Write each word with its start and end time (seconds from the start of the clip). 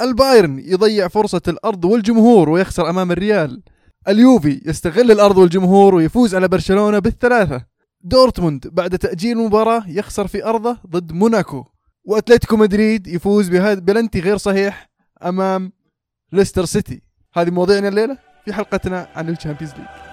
البايرن 0.00 0.58
يضيع 0.58 1.08
فرصة 1.08 1.40
الأرض 1.48 1.84
والجمهور 1.84 2.48
ويخسر 2.48 2.90
أمام 2.90 3.12
الريال. 3.12 3.62
اليوفي 4.08 4.62
يستغل 4.66 5.10
الأرض 5.10 5.38
والجمهور 5.38 5.94
ويفوز 5.94 6.34
على 6.34 6.48
برشلونة 6.48 6.98
بالثلاثة. 6.98 7.64
دورتموند 8.00 8.68
بعد 8.68 8.98
تأجيل 8.98 9.38
المباراة 9.38 9.84
يخسر 9.88 10.26
في 10.26 10.44
أرضه 10.44 10.78
ضد 10.86 11.12
موناكو. 11.12 11.64
وأتلتيكو 12.04 12.56
مدريد 12.56 13.06
يفوز 13.06 13.48
بهذا 13.48 13.80
بلنتي 13.80 14.20
غير 14.20 14.36
صحيح 14.36 14.90
أمام 15.22 15.72
ليستر 16.32 16.64
سيتي. 16.64 17.02
هذه 17.34 17.50
مواضيعنا 17.50 17.88
الليلة 17.88 18.18
في 18.44 18.52
حلقتنا 18.52 19.08
عن 19.14 19.28
ال 19.28 19.32
Champions 19.32 19.72
League. 19.74 20.07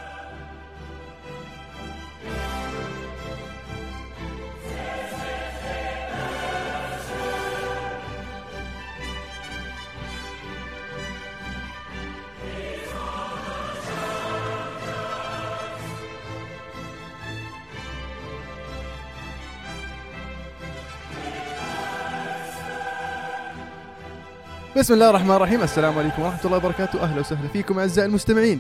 بسم 24.76 24.94
الله 24.94 25.10
الرحمن 25.10 25.32
الرحيم. 25.36 25.62
السلام 25.64 25.98
عليكم 26.00 26.22
ورحمة 26.22 26.40
الله 26.46 26.58
وبركاته. 26.58 27.04
أهلا 27.04 27.20
وسهلا 27.20 27.48
فيكم 27.54 27.80
أعزائي 27.80 28.08
المستمعين 28.08 28.60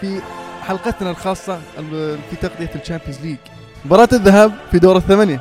في 0.00 0.20
حلقتنا 0.62 1.10
الخاصة 1.10 1.58
ال- 1.78 2.18
في 2.30 2.36
تغطية 2.36 2.70
ال 2.82 2.86
Champions 2.86 3.20
League. 3.20 3.36
مباراة 3.84 4.08
الذهاب 4.12 4.52
في 4.70 4.78
دور 4.78 4.96
الثمانية. 4.96 5.40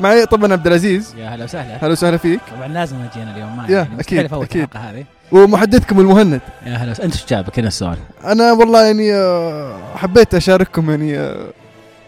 معي 0.00 0.26
طبعا 0.26 0.52
عبد 0.52 0.66
العزيز. 0.66 1.14
يا 1.18 1.28
هلا 1.28 1.44
وسهلا. 1.44 1.74
أهلا 1.74 1.92
وسهلا 1.92 2.16
فيك. 2.16 2.40
طبعا 2.56 2.68
لازم 2.68 2.96
أجينا 3.12 3.36
اليوم 3.36 3.56
ما 3.56 3.66
يا، 3.68 3.70
يعني 3.76 4.00
أكيد، 4.00 4.24
افوت 4.24 4.44
أكيد. 4.44 4.62
الحلقة 4.62 4.90
هذه. 4.90 5.04
ومحدثكم 5.32 6.00
المهند. 6.00 6.40
يا 6.66 6.72
هلا 6.76 6.90
وسهلا. 6.90 7.06
أنت 7.06 7.14
إيش 7.14 7.26
جابك؟ 7.26 7.58
هنا 7.58 7.68
السؤال؟ 7.68 7.96
أنا 8.24 8.52
والله 8.52 8.84
يعني 8.84 9.14
آه، 9.14 9.78
حبيت 9.96 10.34
أشارككم 10.34 10.90
يعني 10.90 11.18
آه، 11.18 11.46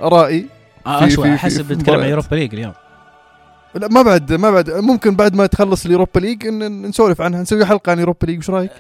آرائي 0.03 0.47
آه 0.87 0.99
في- 0.99 1.07
أشوى. 1.07 1.25
في- 1.29 1.35
أحس 1.35 1.57
في 1.61 1.75
بنتكلم 1.75 2.01
عن. 2.01 2.09
Europa 2.09 2.35
League 2.37 2.55
اليوم. 2.55 2.73
لا 3.75 3.89
ما 3.89 4.03
بعد 4.03 4.33
ما 4.33 4.51
بعد. 4.51 4.71
ممكن 4.71 5.17
بعد 5.17 5.35
ما 5.35 5.47
تخلص 5.47 5.85
ال 5.87 5.92
Europa 5.92 6.21
League 6.21 6.47
إن 6.47 6.83
نسولف 6.83 7.21
عنها. 7.21 7.43
نسوي 7.43 7.67
حلقة 7.67 7.91
عن 7.93 7.99
Europa 7.99 8.27
League 8.27 8.39
وش 8.39 8.51
رأيك؟ 8.51 8.73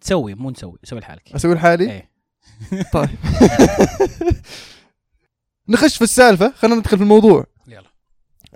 تسوي 0.00 0.34
مو 0.34 0.50
نسوي 0.50 0.78
سوي 0.84 1.00
لحالك 1.00 1.22
أسوي 1.34 1.54
لحالي؟ 1.54 1.90
إيه. 1.92 2.10
طيب. 2.92 3.08
نخش 5.68 5.96
في 5.96 6.04
السالفة. 6.04 6.52
خلينا 6.56 6.76
ندخل 6.76 6.96
في 6.96 7.02
الموضوع. 7.02 7.46
يلا. 7.68 7.90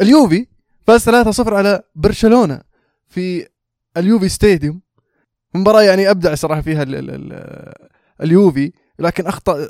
اليوفي 0.01 0.47
فاز 0.87 1.09
3-0 1.11 1.53
على 1.53 1.83
برشلونة 1.95 2.61
في 3.09 3.47
اليوفي 3.97 4.29
stadium. 4.29 4.81
مباراة 5.55 5.83
يعني 5.83 6.11
أبدع 6.11 6.35
صراحة 6.35 6.61
فيها 6.61 6.83
ال 6.83 6.95
ال 6.95 7.11
ال 7.11 7.73
اليوفي 8.23 8.73
لكن 8.99 9.27
أخطأ 9.27 9.69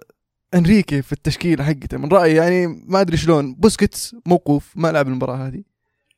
إنريكي 0.54 1.02
في 1.02 1.12
التشكيلة 1.12 1.64
حقته. 1.64 1.98
من 1.98 2.08
رأيي 2.08 2.34
يعني 2.34 2.66
ما 2.66 3.00
أدري 3.00 3.16
شلون. 3.16 3.54
بوسكيتس 3.54 4.16
موقوف 4.26 4.72
ما 4.76 4.92
لعب 4.92 5.08
المباراة 5.08 5.36
هذه. 5.46 5.62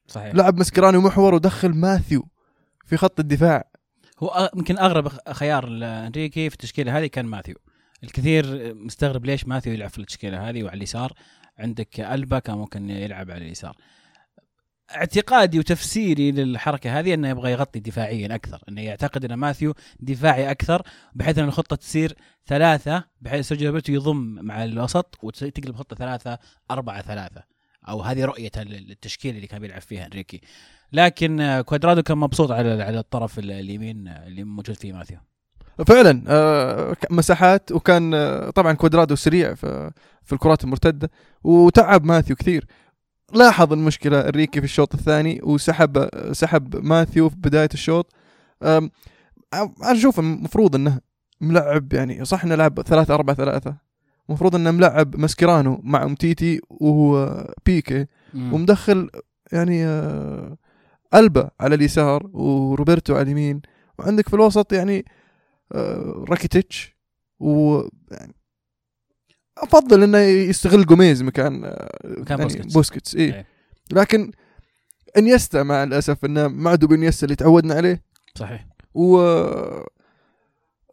صحيح. 0.07 0.35
لعب 0.35 0.59
ماسكيرانو 0.59 0.99
محور 0.99 1.35
ودخل 1.35 1.75
ماثيو 1.75 2.29
في 2.87 2.97
خط 2.97 3.21
الدفاع. 3.21 3.71
هو 4.19 4.51
يمكن 4.57 4.79
أغرب 4.79 5.09
خيار 5.33 5.69
انريكي 5.83 6.51
في 6.51 6.55
التشكيلة 6.55 6.99
هذه 6.99 7.07
كان 7.07 7.27
ماثيو. 7.27 7.57
الكثير 8.05 8.75
مستغرب 8.75 9.25
ليش 9.25 9.47
ماثيو 9.47 9.73
يلعب 9.73 9.91
في 9.91 9.99
التشكيلة 9.99 10.49
هذه 10.49 10.63
وعلى 10.63 10.77
اليسار. 10.77 11.13
عندك 11.59 12.01
ألبا 12.01 12.39
كان 12.39 12.57
ممكن 12.57 12.91
يلعب 12.91 13.31
على 13.31 13.45
اليسار. 13.45 13.77
اعتقادي 14.95 15.59
وتفسيري 15.59 16.33
للحركة 16.33 16.99
هذه 16.99 17.15
أنه 17.15 17.29
يبغى 17.29 17.53
يغطي 17.53 17.81
دفاعيا 17.81 18.35
أكثر 18.35 18.63
أنه 18.69 18.81
يعتقد 18.81 19.25
أن 19.25 19.35
ماثيو 19.35 19.75
دفاعي 20.01 20.51
أكثر 20.51 20.83
بحيث 21.15 21.39
أن 21.39 21.45
الخطة 21.45 21.77
تصير 21.77 22.17
ثلاثة 22.47 23.05
بحيث 23.21 23.49
سيرجيو 23.49 23.69
روبرتو 23.69 23.93
يضم 23.93 24.39
مع 24.43 24.65
الوسط 24.65 25.19
وتقلب 25.23 25.77
خطة 25.77 25.97
ثلاثة 25.97 26.39
أربعة 26.71 27.03
ثلاثة. 27.03 27.54
أو 27.89 28.01
هذه 28.03 28.25
رؤيته 28.25 28.63
للتشكيله 28.63 29.37
اللي 29.37 29.47
كان 29.47 29.61
بيلعب 29.61 29.81
فيها 29.81 30.07
إنريكي. 30.07 30.41
لكن 30.93 31.41
آه، 31.41 31.61
كوادرادو 31.61 32.03
كان 32.03 32.19
مبسوط 32.19 32.51
على 32.51 32.83
على 32.83 32.99
الطرف 32.99 33.39
ال- 33.39 33.51
اليمين 33.51 34.09
آه، 34.09 34.27
اللي 34.27 34.45
موجود 34.45 34.77
فيه 34.77 34.93
ماثيو. 34.93 35.19
فعلا 35.87 36.25
آه، 36.29 36.97
مساحات 37.11 37.73
وكان 37.73 38.11
طبعا 38.55 38.73
كوادرادو 38.73 39.15
سريع 39.15 39.55
في 39.55 40.33
الكرات 40.33 40.65
المرتدة 40.65 41.11
وتعب 41.45 42.05
ماثيو 42.05 42.37
كثير. 42.37 42.67
لاحظ 43.35 43.73
المشكلة 43.73 44.21
إنريكي 44.21 44.61
في 44.61 44.65
الشوط 44.65 44.95
الثاني 44.95 45.41
وسحب 45.43 46.09
سحب 46.33 46.77
ماثيو 46.77 47.29
في 47.29 47.37
بداية 47.37 47.69
الشوط. 47.75 48.13
أنا 48.63 48.91
أشوف 49.83 50.19
المفروض 50.19 50.75
إنه 50.75 51.01
ملعب 51.41 51.93
يعني 51.93 52.25
صح 52.25 52.45
إنه 52.45 52.55
لعب 52.55 52.83
3 52.83 53.15
4 53.15 53.37
3 53.37 53.77
المفروض 54.29 54.55
إنه 54.55 54.71
ملعب 54.71 55.17
ماسكيرانو 55.17 55.81
مع 55.83 56.05
أمتيتي 56.05 56.61
وبيكي 56.71 58.07
ومدخل 58.35 59.11
يعني 59.53 59.87
آه، 59.87 60.57
ألبا 61.15 61.51
على 61.61 61.75
اليسار 61.75 62.31
وروبرتو 62.33 63.15
على 63.15 63.23
اليمين 63.23 63.63
وعندك 63.99 64.29
في 64.29 64.35
الوسط 64.35 64.73
يعني 64.73 65.05
آه، 65.73 66.25
راكيتيتش 66.29 66.97
و 67.41 67.81
يعني 68.11 68.35
أفضل 69.59 70.03
إنه 70.03 70.19
يستغل 70.19 70.87
جوميز 70.87 71.23
مكان 71.23 71.65
آه، 71.65 71.89
مكان 72.05 72.39
يعني 72.39 72.45
بوسكيتس. 72.45 72.75
بوسكيتس 72.75 73.15
إيه. 73.15 73.35
إيه. 73.35 73.47
لكن 73.93 74.31
إنيستا 75.19 75.63
مع 75.63 75.83
الأسف 75.83 76.25
إنه 76.25 76.49
ما 76.49 76.71
عاد 76.71 76.85
بإنيستا 76.85 77.25
اللي 77.25 77.37
تعودنا 77.37 77.75
عليه 77.75 78.03
صحيح 78.35 78.67
و 78.95 79.19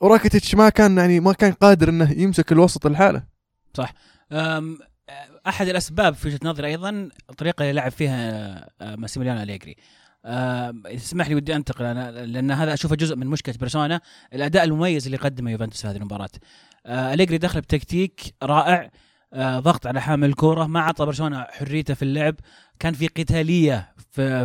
وراكيتيتش 0.01 0.55
ما 0.55 0.69
كان 0.69 0.97
يعني 0.97 1.19
ما 1.19 1.33
كان 1.33 1.51
قادر 1.51 1.89
إنه 1.89 2.11
يمسك 2.11 2.51
الوسط 2.51 2.85
الحاله 2.85 3.23
أم، 4.31 4.77
أحد 5.47 5.67
الأسباب 5.67 6.13
في 6.13 6.27
وجهة 6.27 6.39
نظري 6.43 6.67
أيضا 6.67 7.09
الطريقة 7.29 7.61
اللي 7.61 7.73
لعب 7.73 7.91
فيها 7.91 8.69
آه، 8.81 8.95
ماسيميليانو 8.95 9.41
أليجري. 9.41 9.75
اسمح 10.85 11.27
لي 11.29 11.35
ودي 11.35 11.55
أنتقل 11.55 11.85
أنا 11.85 12.11
لأن 12.25 12.51
هذا 12.51 12.73
أشوفه 12.73 12.95
جزء 12.95 13.15
من 13.15 13.27
مشكلة 13.27 13.55
برشلونه 13.59 14.01
الأداء 14.33 14.63
المميز 14.63 15.05
اللي 15.05 15.17
قدمه 15.17 15.51
يوفنتوس 15.51 15.81
في 15.81 15.87
هذه 15.87 15.97
المباراة. 15.97 16.29
آه، 16.85 17.13
أليجري 17.13 17.37
دخل 17.37 17.61
بتكتيك 17.61 18.21
رائع 18.43 18.91
ضغط 19.35 19.87
على 19.87 20.01
حامل 20.01 20.29
الكورة 20.29 20.65
ما 20.65 20.79
اعطى 20.79 21.05
برشلونة 21.05 21.43
حريته 21.43 21.93
في 21.93 22.01
اللعب. 22.01 22.35
كان 22.79 22.93
في 22.93 23.07
قتالية 23.07 23.95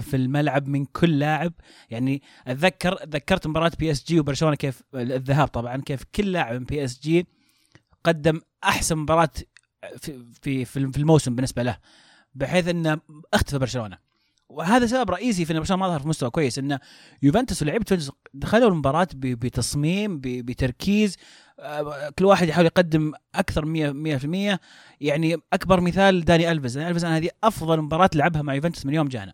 في 0.01 0.15
الملعب 0.15 0.69
من 0.69 0.85
كل 0.85 1.19
لاعب. 1.19 1.53
يعني 1.91 2.23
أتذكر 2.47 2.99
ذكرت 3.09 3.47
مباراة 3.47 3.73
بي 3.79 3.91
اس 3.91 4.05
جي 4.05 4.21
وبرشلونة 4.21 4.57
كيف 4.57 4.83
الذهاب 4.95 5.49
طبعا 5.49 5.77
كيف 5.77 6.05
كل 6.15 6.33
لاعب 6.33 6.55
من 6.55 6.65
بي 6.65 6.85
اس 6.85 7.01
جي 7.01 7.27
قدم 8.05 8.41
أحسن 8.65 8.97
مباراة 8.99 9.31
في 9.97 10.25
في 10.43 10.65
في 10.65 10.77
الموسم 10.97 11.35
بالنسبة 11.35 11.63
له 11.63 11.79
بحيث 12.35 12.69
إنه 12.69 13.01
اختفى 13.35 13.59
برشلونة. 13.59 14.06
وهذا 14.49 14.87
سبب 14.87 15.11
رئيسي 15.11 15.45
في 15.45 15.53
إن 15.53 15.59
برشلونة 15.59 15.81
ما 15.81 15.89
ظهر 15.89 16.01
في 16.01 16.09
مستوى 16.09 16.31
كويس 16.31 16.59
إنه 16.59 16.79
يوفنتوس 17.23 17.63
ولاعيبه 17.63 17.85
يوفنتوس 17.91 18.11
دخلوا 18.35 18.69
المباراة 18.71 19.09
بتصميم 19.15 20.21
بتركيز 20.23 21.17
آه، 21.61 22.11
كل 22.19 22.25
واحد 22.25 22.49
يحاول 22.49 22.67
يقدم 22.67 23.13
أكثر 23.35 23.65
100 23.65 24.19
100% 24.55 24.59
يعني 25.01 25.37
أكبر 25.53 25.81
مثال 25.81 26.25
داني 26.25 26.53
الفيز 26.53 26.75
داني 26.79 26.89
الفيز 26.89 27.05
أنا 27.05 27.17
هذه 27.17 27.31
أفضل 27.45 27.81
مباراة 27.81 28.11
لعبها 28.15 28.43
مع 28.43 28.55
يوفنتوس 28.55 28.87
من 28.87 28.95
يوم 28.95 29.09
جانا. 29.09 29.33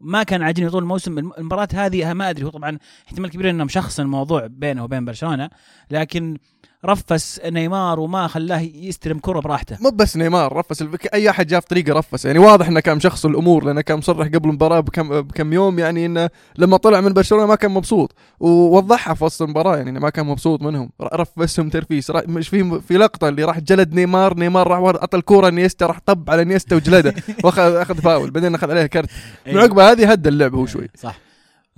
ما 0.00 0.22
كان 0.22 0.42
عاجبني 0.42 0.70
طول 0.70 0.82
الموسم 0.82 1.18
الم- 1.18 1.32
المباراة 1.38 1.68
هذه 1.74 2.12
ما 2.12 2.30
أدري 2.30 2.44
هو 2.44 2.48
طبعا 2.50 2.78
احتمال 3.06 3.30
كبير 3.30 3.50
انه 3.50 3.64
مشخصن 3.64 4.02
الموضوع 4.02 4.46
بينه 4.46 4.84
وبين 4.84 5.04
برشلونة 5.04 5.50
لكن 5.90 6.38
رفس 6.86 7.40
نيمار 7.46 8.00
وما 8.00 8.26
خلاه 8.26 8.60
يستلم 8.60 9.18
كرة 9.18 9.40
براحته. 9.40 9.76
مو 9.80 9.90
بس 9.90 10.16
نيمار 10.16 10.56
رفس 10.56 10.82
الفك... 10.82 11.14
أي 11.14 11.30
أحد 11.30 11.46
جاء 11.46 11.60
في 11.60 11.66
طريقة 11.66 11.92
رفس 11.92 12.24
يعني 12.24 12.38
واضح 12.38 12.68
إنه 12.68 12.80
كان 12.80 12.96
مشخص 12.96 13.24
الأمور 13.26 13.64
لأنه 13.64 13.80
كان 13.80 13.98
مصرح 13.98 14.26
قبل 14.26 14.48
المباراة 14.48 14.80
بكم 14.80 15.20
بكم 15.20 15.52
يوم 15.52 15.78
يعني 15.78 16.06
إنه 16.06 16.30
لما 16.58 16.76
طلع 16.76 17.00
من 17.00 17.12
برشلونة 17.12 17.46
ما 17.46 17.54
كان 17.54 17.70
مبسوط. 17.70 18.14
ووضحها 18.40 19.14
في 19.14 19.24
وسط 19.24 19.42
المباراة 19.42 19.76
يعني 19.76 19.90
إنه 19.90 20.00
ما 20.00 20.10
كان 20.10 20.26
مبسوط 20.26 20.62
منهم. 20.62 20.90
رفسهم 21.02 21.68
ترفيس. 21.70 22.10
ر- 22.10 22.28
مش 22.28 22.48
في 22.48 22.80
في 22.88 22.94
لقطة 22.98 23.28
اللي 23.28 23.44
راح 23.44 23.58
جلد 23.58 23.94
نيمار 23.94 24.34
نيمار 24.36 24.68
راح 24.68 24.78
اعطى 24.78 25.16
الكوره 25.16 25.50
انيستا 25.50 25.86
راح 25.86 25.98
طب 26.06 26.30
على 26.30 26.44
انيستا 26.44 26.76
وجلده. 26.76 27.14
واخذ 27.44 27.60
أخذ 27.76 27.94
فاول 27.94 28.30
بعدين 28.30 28.54
أخذ 28.54 28.70
عليها 28.70 28.86
كرت. 28.86 29.08
من 29.46 29.58
عقبها 29.58 29.92
هذه 29.92 30.10
هدى 30.12 30.28
اللعب 30.28 30.54
هو 30.54 30.66
شوي. 30.66 30.88
صح. 30.98 31.18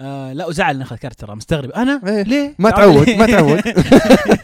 آه 0.01 0.33
لا 0.33 0.47
وزعل 0.47 0.75
انه 0.75 0.85
اخذ 0.85 0.97
كرت 0.97 1.21
ترى 1.21 1.37
مستغرب. 1.37 1.71
أنا؟ 1.71 2.01
إيه. 2.07 2.23
ليه؟ 2.23 2.55
ما 2.59 2.71
تعود 2.71 3.11
ما 3.11 3.27
تعود. 3.27 3.61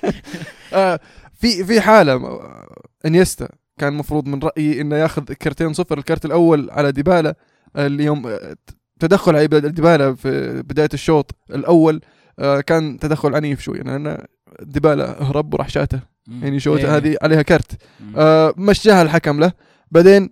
آه، 0.77 1.01
في 1.35 1.65
في 1.65 1.81
حالة 1.81 2.13
آه، 2.13 2.77
انيستا 3.07 3.49
كان 3.79 3.93
المفروض 3.93 4.29
من 4.29 4.39
رأيي 4.43 4.81
إنه 4.81 4.97
ياخذ 4.97 5.23
كرتين 5.23 5.73
صفر 5.73 5.99
الكرت 5.99 6.25
الأول 6.25 6.71
على 6.71 6.93
ديبالا 6.93 7.35
آه، 7.77 7.87
اليوم 7.87 8.39
تدخل 9.01 9.37
على 9.37 9.47
ديبالا 9.47 10.15
في 10.15 10.63
بداية 10.63 10.89
الشوط 10.95 11.31
الأول 11.51 12.01
كان 12.67 12.99
تدخل 12.99 13.35
عنيف 13.35 13.61
شوي 13.61 13.79
لأن 13.79 14.25
ديبالا 14.63 15.23
هرب 15.23 15.55
وراح 15.55 15.69
شاته. 15.69 16.01
يعني 16.43 16.61
شوته 16.61 16.85
إيه. 16.85 16.97
هذه 16.97 17.17
عليها 17.23 17.43
كرت. 17.43 17.73
مشاها 18.59 19.03
الحكم 19.03 19.41
له. 19.41 19.53
بعدين 19.91 20.31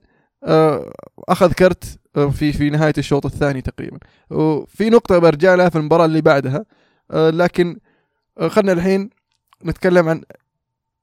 أخذ 1.29 1.53
كرت 1.53 1.99
في 2.15 2.53
في 2.53 2.71
نهاية 2.71 2.93
الشوط 2.99 3.27
الثاني 3.27 3.61
تقريبا. 3.61 3.99
وفي 4.31 4.91
نقطة 4.91 5.19
برجع 5.19 5.55
لها 5.55 5.69
في 5.69 5.79
المباراة 5.79 6.05
اللي 6.05 6.21
بعدها 6.21 6.65
لكن 7.15 7.79
خلينا 8.49 8.73
الحين 8.73 9.11
نتكلم 9.65 10.09
عن 10.09 10.23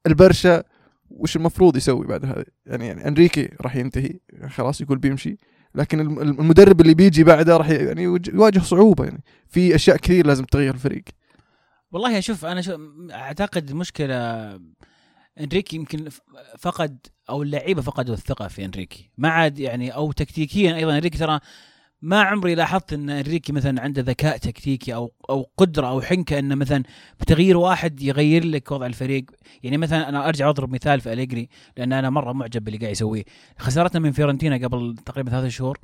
البرشا 0.08 0.64
وش 1.10 1.36
المفروض 1.36 1.78
يسوي 1.78 2.08
بعد 2.08 2.26
هذا 2.26 2.46
يعني 2.66 2.88
يعني 2.88 3.08
أنريكي 3.08 3.50
راح 3.62 3.76
ينتهي 3.76 4.20
خلاص 4.50 4.82
يقول 4.82 4.98
بيمشي. 4.98 5.38
لكن 5.76 6.00
الم- 6.00 6.20
المدرب 6.20 6.82
اللي 6.82 6.94
بيجي 6.94 7.24
بعده 7.24 7.58
راح 7.58 7.70
يعني 7.70 8.04
يواج- 8.04 8.28
يواجه 8.34 8.60
صعوبة 8.60 9.04
يعني 9.04 9.24
في 9.48 9.76
أشياء 9.76 9.98
كثير 9.98 10.28
لازم 10.28 10.44
تغير 10.46 10.74
الفريق. 10.74 11.04
والله 11.92 12.18
أشوف 12.18 12.46
أنا 12.46 12.62
شو 12.62 12.78
أعتقد 13.12 13.74
مشكله 13.74 14.16
أنريكي 15.40 15.76
يمكن 15.76 16.10
فقد 16.60 16.98
أو 17.30 17.44
اللعيبة 17.44 17.82
فقدوا 17.82 18.14
الثقة 18.16 18.48
في 18.48 18.66
أنريكي. 18.66 19.10
ما 19.18 19.30
عاد 19.30 19.60
يعني 19.60 19.90
أو 19.96 20.12
تكتيكيا 20.12 20.76
أيضا 20.76 20.94
أنريكي 20.98 21.18
ترى 21.18 21.40
ما 22.02 22.22
عمري 22.22 22.56
لاحظت 22.56 22.94
إن 22.94 23.10
أنريكي 23.10 23.54
مثلا 23.54 23.82
عنده 23.82 24.02
ذكاء 24.02 24.38
تكتيكي 24.38 24.94
أو 24.96 25.14
أو 25.30 25.50
قدرة 25.58 25.88
أو 25.88 26.02
حنكة 26.02 26.40
إنه 26.40 26.56
مثلا 26.56 26.84
بتغيير 27.20 27.58
واحد 27.58 28.02
يغير 28.02 28.46
لك 28.46 28.72
وضع 28.72 28.86
الفريق. 28.86 29.26
يعني 29.64 29.78
مثلا 29.78 30.10
أنا 30.10 30.28
أرجع 30.28 30.50
أضرب 30.50 30.74
مثال 30.74 31.02
في 31.02 31.14
أليجري 31.14 31.50
لأن 31.78 31.94
أنا 31.94 32.10
مرة 32.10 32.34
معجب 32.34 32.64
باللي 32.64 32.80
قاعد 32.80 32.92
يسويه. 32.92 33.24
خسارتنا 33.60 34.02
من 34.02 34.12
فيورنتينا 34.12 34.68
قبل 34.68 34.96
تقريبا 35.06 35.32
ثلاثة 35.32 35.50
شهور 35.50 35.80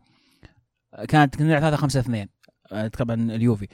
كانت 1.07 1.35
كنا 1.35 1.59
3 1.59 1.75
5 1.77 1.99
2 1.99 2.27
طبعا 2.89 3.15
اليوفي. 3.15 3.67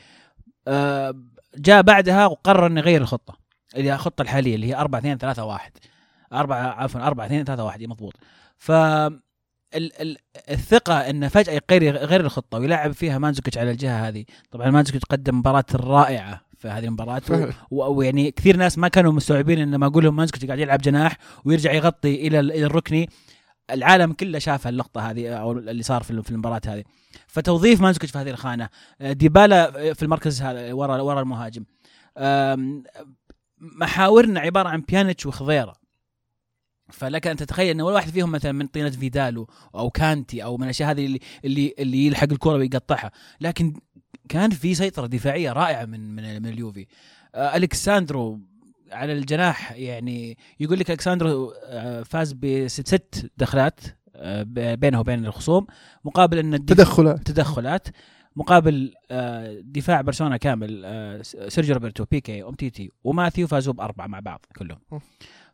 آه، 0.68 1.14
جاء 1.58 1.82
بعدها 1.82 2.26
وقرر 2.26 2.68
إنه 2.68 2.80
يغير 2.80 3.02
الخطة 3.02 3.38
اللي 3.76 3.90
هي 3.90 3.94
الخطة 3.94 4.22
الحالية 4.22 4.56
اللي 4.56 4.68
هي 4.68 4.76
4 4.76 5.00
2 5.00 5.18
3 5.18 5.46
1 5.46 5.72
4 6.34 6.58
عفوا 6.58 7.02
4 7.02 7.26
2 7.26 7.44
3 7.46 7.64
1 7.64 7.84
مضبوط. 7.84 8.14
ف 8.58 8.72
الثقة 10.50 11.10
انه 11.10 11.28
فجأة 11.28 11.62
يغير 11.72 11.96
يغير 11.96 12.22
الخطة 12.22 12.58
ويلعب 12.58 12.92
فيها 12.92 13.18
مانزوكيتش 13.18 13.58
على 13.58 13.72
الجهة 13.72 14.08
هذه. 14.08 14.26
طبعا 14.52 14.70
مانزوكيتش 14.70 15.06
قدم 15.06 15.38
مباراة 15.38 15.66
رائعة 15.76 16.42
في 16.58 16.68
هذه 16.68 16.86
المباراة 16.86 17.22
ويعني 17.72 18.32
كثير 18.32 18.58
ناس 18.58 18.78
ما 18.78 18.88
كانوا 18.88 19.12
مستوعبين 19.12 19.60
إن 19.60 19.76
ما 19.76 19.86
أقول 19.88 20.04
لهم 20.04 20.16
مانزوكيتش 20.16 20.46
قاعد 20.46 20.60
يلعب 20.60 20.82
جناح 20.82 21.18
ويرجع 21.46 21.72
يغطي 21.74 22.28
إلى 22.28 22.40
ال- 22.40 22.52
إلى 22.52 22.66
الركني. 22.66 23.10
العالم 23.72 24.14
كله 24.14 24.40
شاف 24.40 24.68
اللقطة 24.68 25.10
هذه 25.10 25.30
أو 25.30 25.52
اللي 25.52 25.84
صار 25.84 26.04
في 26.04 26.22
في 26.22 26.32
المباراة 26.32 26.62
هذه. 26.68 26.84
فتوظيف 27.28 27.82
مانزوكيتش 27.82 28.12
في 28.12 28.18
هذه 28.18 28.30
الخانة. 28.30 28.70
ديبالا 29.02 29.94
في 29.94 30.04
المركز 30.04 30.42
هذا 30.42 30.74
ورا 30.74 31.02
ورا 31.02 31.22
المهاجم. 31.22 31.64
محاورنا 33.60 34.40
عبارة 34.40 34.70
عن 34.70 34.82
بيانيتش 34.82 35.26
وخضيرة. 35.26 35.83
فلك 36.90 37.28
ان 37.28 37.36
تتخيل 37.36 37.70
إن 37.70 37.82
ولا 37.82 37.96
واحد 37.96 38.10
فيهم 38.10 38.32
مثلا 38.32 38.52
من 38.52 38.68
طينة 38.68 38.90
فيدالو 38.90 39.48
أو 39.76 39.90
كانتي 39.90 40.44
أو 40.44 40.58
من 40.58 40.64
الأشياء 40.64 40.92
هذه 40.92 41.06
اللي 41.06 41.20
اللي, 41.46 41.74
اللي 41.80 42.06
يلحق 42.06 42.32
الكره 42.32 42.54
ويقطعها. 42.54 43.12
لكن 43.42 43.74
كان 44.30 44.50
في 44.50 44.76
سيطرة 44.76 45.08
دفاعية 45.08 45.52
رائعة 45.52 45.86
من 45.86 46.16
من, 46.16 46.42
من 46.42 46.50
اليوفي. 46.50 46.86
آه، 47.36 47.56
ألكساندرو 47.56 48.40
على 48.92 49.14
الجناح 49.14 49.72
يعني 49.72 50.38
يقول 50.60 50.80
لك 50.80 50.92
ألكساندرو 50.92 51.54
آه، 51.66 52.04
فاز 52.04 52.34
بست 52.34 52.88
ست 52.88 53.32
دخلات 53.38 53.80
آه، 54.16 54.44
بينه 54.76 55.00
وبين 55.00 55.26
الخصوم 55.26 55.68
مقابل 56.06 56.66
تدخلات. 56.66 57.20
تدخلات 57.20 57.88
مقابل 58.36 58.94
دفاع 59.62 60.02
برشلونة 60.02 60.38
كامل 60.38 61.22
سيرجيو 61.48 61.76
روبرتو 61.76 62.06
بيكي 62.12 62.44
اومتيتي 62.44 62.92
وماثيو 63.04 63.48
فازوا 63.48 63.74
بأربعة 63.74 64.08
مع 64.08 64.20
بعض 64.20 64.46
كلهم. 64.58 64.80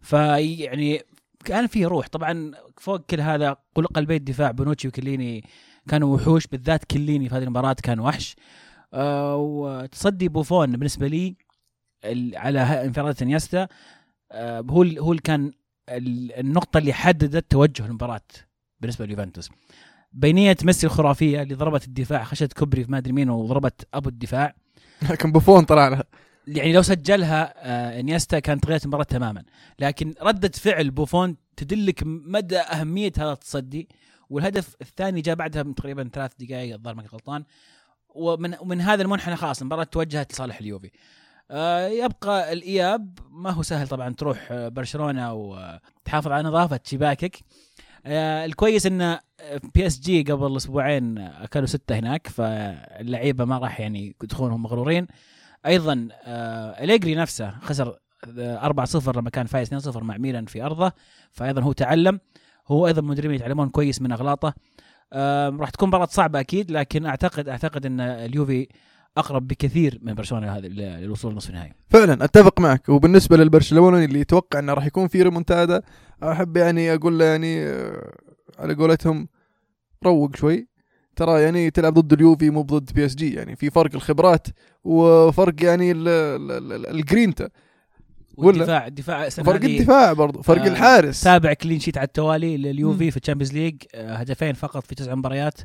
فيعني 0.02 1.02
كان 1.46 1.68
في 1.68 1.86
روح. 1.86 2.08
طبعا 2.08 2.52
فوق 2.78 3.06
كل 3.06 3.22
هذا 3.22 3.58
قل- 3.76 3.86
قلبي 3.88 4.16
الدفاع 4.16 4.52
بونوتشي 4.52 4.88
وكيليني 4.88 5.44
كانوا 5.90 6.16
وحوش 6.16 6.48
بالذات 6.48 6.86
كيليني 6.86 7.30
في 7.30 7.36
هذه 7.36 7.44
المباراة 7.44 7.76
كان 7.84 8.00
وحش. 8.00 8.36
آه، 8.94 9.36
وتصدي 9.36 10.28
بوفون 10.28 10.72
بالنسبة 10.72 11.08
لي 11.08 11.36
على 12.36 12.60
انفرادة 12.62 13.16
انيستا 13.22 13.68
آه، 14.32 14.60
هو 14.70 14.84
هو 14.84 15.12
اللي 15.12 15.22
كان 15.22 15.52
ال- 15.90 16.40
النقطة 16.40 16.78
اللي 16.78 16.94
حددت 16.94 17.52
توجه 17.52 17.86
المباراة 17.86 18.22
بالنسبة 18.80 19.06
ليوفنتوس. 19.06 19.50
بينية 20.14 20.58
ميسي 20.64 20.88
الخرافية 20.88 21.42
اللي 21.42 21.54
ضربت 21.54 21.88
الدفاع 21.88 22.24
خشت 22.24 22.54
كوبري 22.54 22.84
في 22.84 22.92
ما 22.92 22.98
ادري 22.98 23.14
مين 23.14 23.30
وضربت 23.30 23.88
أبو 23.94 24.10
الدفاع. 24.10 24.56
لكن 25.10 25.32
بوفون 25.32 25.64
طلع 25.66 26.04
يعني 26.48 26.74
لو 26.74 26.82
سجلها 26.82 27.54
آه، 27.58 28.00
انيستا 28.00 28.40
كانت 28.40 28.66
غيرت 28.66 28.84
المباراة 28.84 29.04
تماما. 29.04 29.44
لكن 29.80 30.14
ردة 30.22 30.52
فعل 30.56 30.92
بوفون 30.92 31.38
تدلك 31.58 32.04
مدى 32.06 32.60
أهمية 32.60 33.12
هذا 33.18 33.32
التصدي. 33.32 33.90
والهدف 34.30 34.76
الثاني 34.82 35.22
جاء 35.22 35.36
بعدها 35.36 35.64
من 35.64 35.76
تقريبا 35.76 36.10
ثلاث 36.14 36.32
دقائق 36.40 36.74
الظاهر 36.74 36.96
ما 36.96 37.04
غلطان. 37.04 37.44
ومن 38.10 38.56
ومن 38.60 38.82
هذا 38.82 39.02
المنحنى 39.02 39.36
خلاص 39.36 39.62
المباراة 39.62 39.84
توجهت 39.84 40.34
لصالح 40.34 40.60
اليوفي. 40.60 40.92
آه، 41.52 41.88
يبقى 41.88 42.54
الإياب 42.54 43.20
ما 43.32 43.50
هو 43.50 43.62
سهل 43.62 43.88
طبعا 43.88 44.14
تروح 44.14 44.48
آه، 44.52 44.68
برشلونة 44.68 45.34
وتحافظ 45.34 46.32
على 46.32 46.48
نظافة 46.48 46.80
شباكك. 46.84 47.40
الكويس 48.06 48.86
إن 48.86 49.20
بي 49.76 49.88
إس 49.88 50.00
جي 50.00 50.24
قبل 50.24 50.58
أسبوعين 50.58 51.18
أكلوا 51.18 51.66
ستة 51.66 52.00
هناك 52.00 52.28
فاللعيبة 52.28 53.46
ما 53.46 53.58
راح 53.58 53.80
يعني 53.80 54.16
يدخلونهم 54.24 54.64
مغرورين. 54.64 55.08
أيضا 55.66 56.08
آه، 56.24 56.84
أليجري 56.84 57.16
نفسه 57.16 57.50
خسر 57.62 58.00
آه، 58.40 58.58
4-0 58.58 59.18
لما 59.18 59.30
كان 59.30 59.46
فايز 59.46 59.74
2-0 59.74 60.04
مع 60.04 60.18
ميلان 60.18 60.46
في 60.46 60.64
أرضه. 60.64 60.92
فايضا 61.32 61.62
هو 61.62 61.72
تعلم 61.72 62.20
هو 62.68 62.88
أيضا 62.88 63.02
المدربين 63.02 63.36
يتعلمون 63.36 63.70
كويس 63.70 64.02
من 64.02 64.12
أغلاطه. 64.12 64.54
آه، 65.14 65.50
راح 65.50 65.70
تكون 65.70 65.88
مباراة 65.88 66.06
صعبة 66.06 66.40
أكيد 66.40 66.72
لكن 66.72 67.06
أعتقد 67.06 67.50
أعتقد 67.50 67.86
إن 67.86 68.00
اليوفي 68.00 68.68
أقرب 69.18 69.48
بكثير 69.48 70.00
من 70.02 70.14
برشلونة 70.14 70.58
هذا 70.58 70.68
للوصول 70.68 71.34
لنصف 71.34 71.50
النهائي. 71.50 71.74
فعلا 71.90 72.24
أتفق 72.26 72.60
معك. 72.60 72.90
وبالنسبة 72.90 73.38
للبرشلوني 73.38 74.06
اللي 74.06 74.20
يتوقع 74.20 74.60
إنه 74.60 74.74
راح 74.74 74.86
يكون 74.86 75.08
في 75.08 75.24
ريمونتادا 75.24 75.82
أحب 76.24 76.58
يعني 76.58 76.94
أقول 76.94 77.20
له 77.20 77.26
يعني 77.26 77.66
آه، 77.66 78.14
على 78.60 78.74
قولتهم 78.74 79.28
روق 80.06 80.36
شوي. 80.36 80.69
ترى 81.20 81.42
يعني 81.42 81.72
تلعب 81.72 81.94
ضد 81.94 82.14
اليوفي 82.14 82.50
مو 82.50 82.62
ضد 82.62 82.94
بي 82.94 83.06
اس 83.06 83.16
جي 83.16 83.34
يعني 83.34 83.56
في 83.56 83.70
فرق 83.70 83.96
الخبرات 83.96 84.48
وفرق 84.84 85.64
يعني 85.64 85.92
ال- 85.92 86.08
ال- 86.08 86.72
ال- 86.72 86.90
الجرينتا؟ 86.90 87.50
والدفاع 88.38 88.88
الدفاع 88.88 89.30
فرق 89.30 89.64
الدفاع 89.64 90.14
برضو 90.14 90.42
فرق 90.42 90.62
آه، 90.62 90.68
الحارس. 90.68 91.16
سابع 91.22 91.54
clean 91.54 91.80
sheet 91.80 91.98
على 91.98 92.06
التوالي 92.08 92.58
لليوفي. 92.58 93.12
في 93.12 93.18
ال 93.18 93.21
Champions 93.21 93.54
League 93.54 93.76
آه، 93.96 94.16
هدفين 94.16 94.54
فقط 94.54 94.86
في 94.86 94.96
تسع 94.96 95.16
مباريات. 95.16 95.60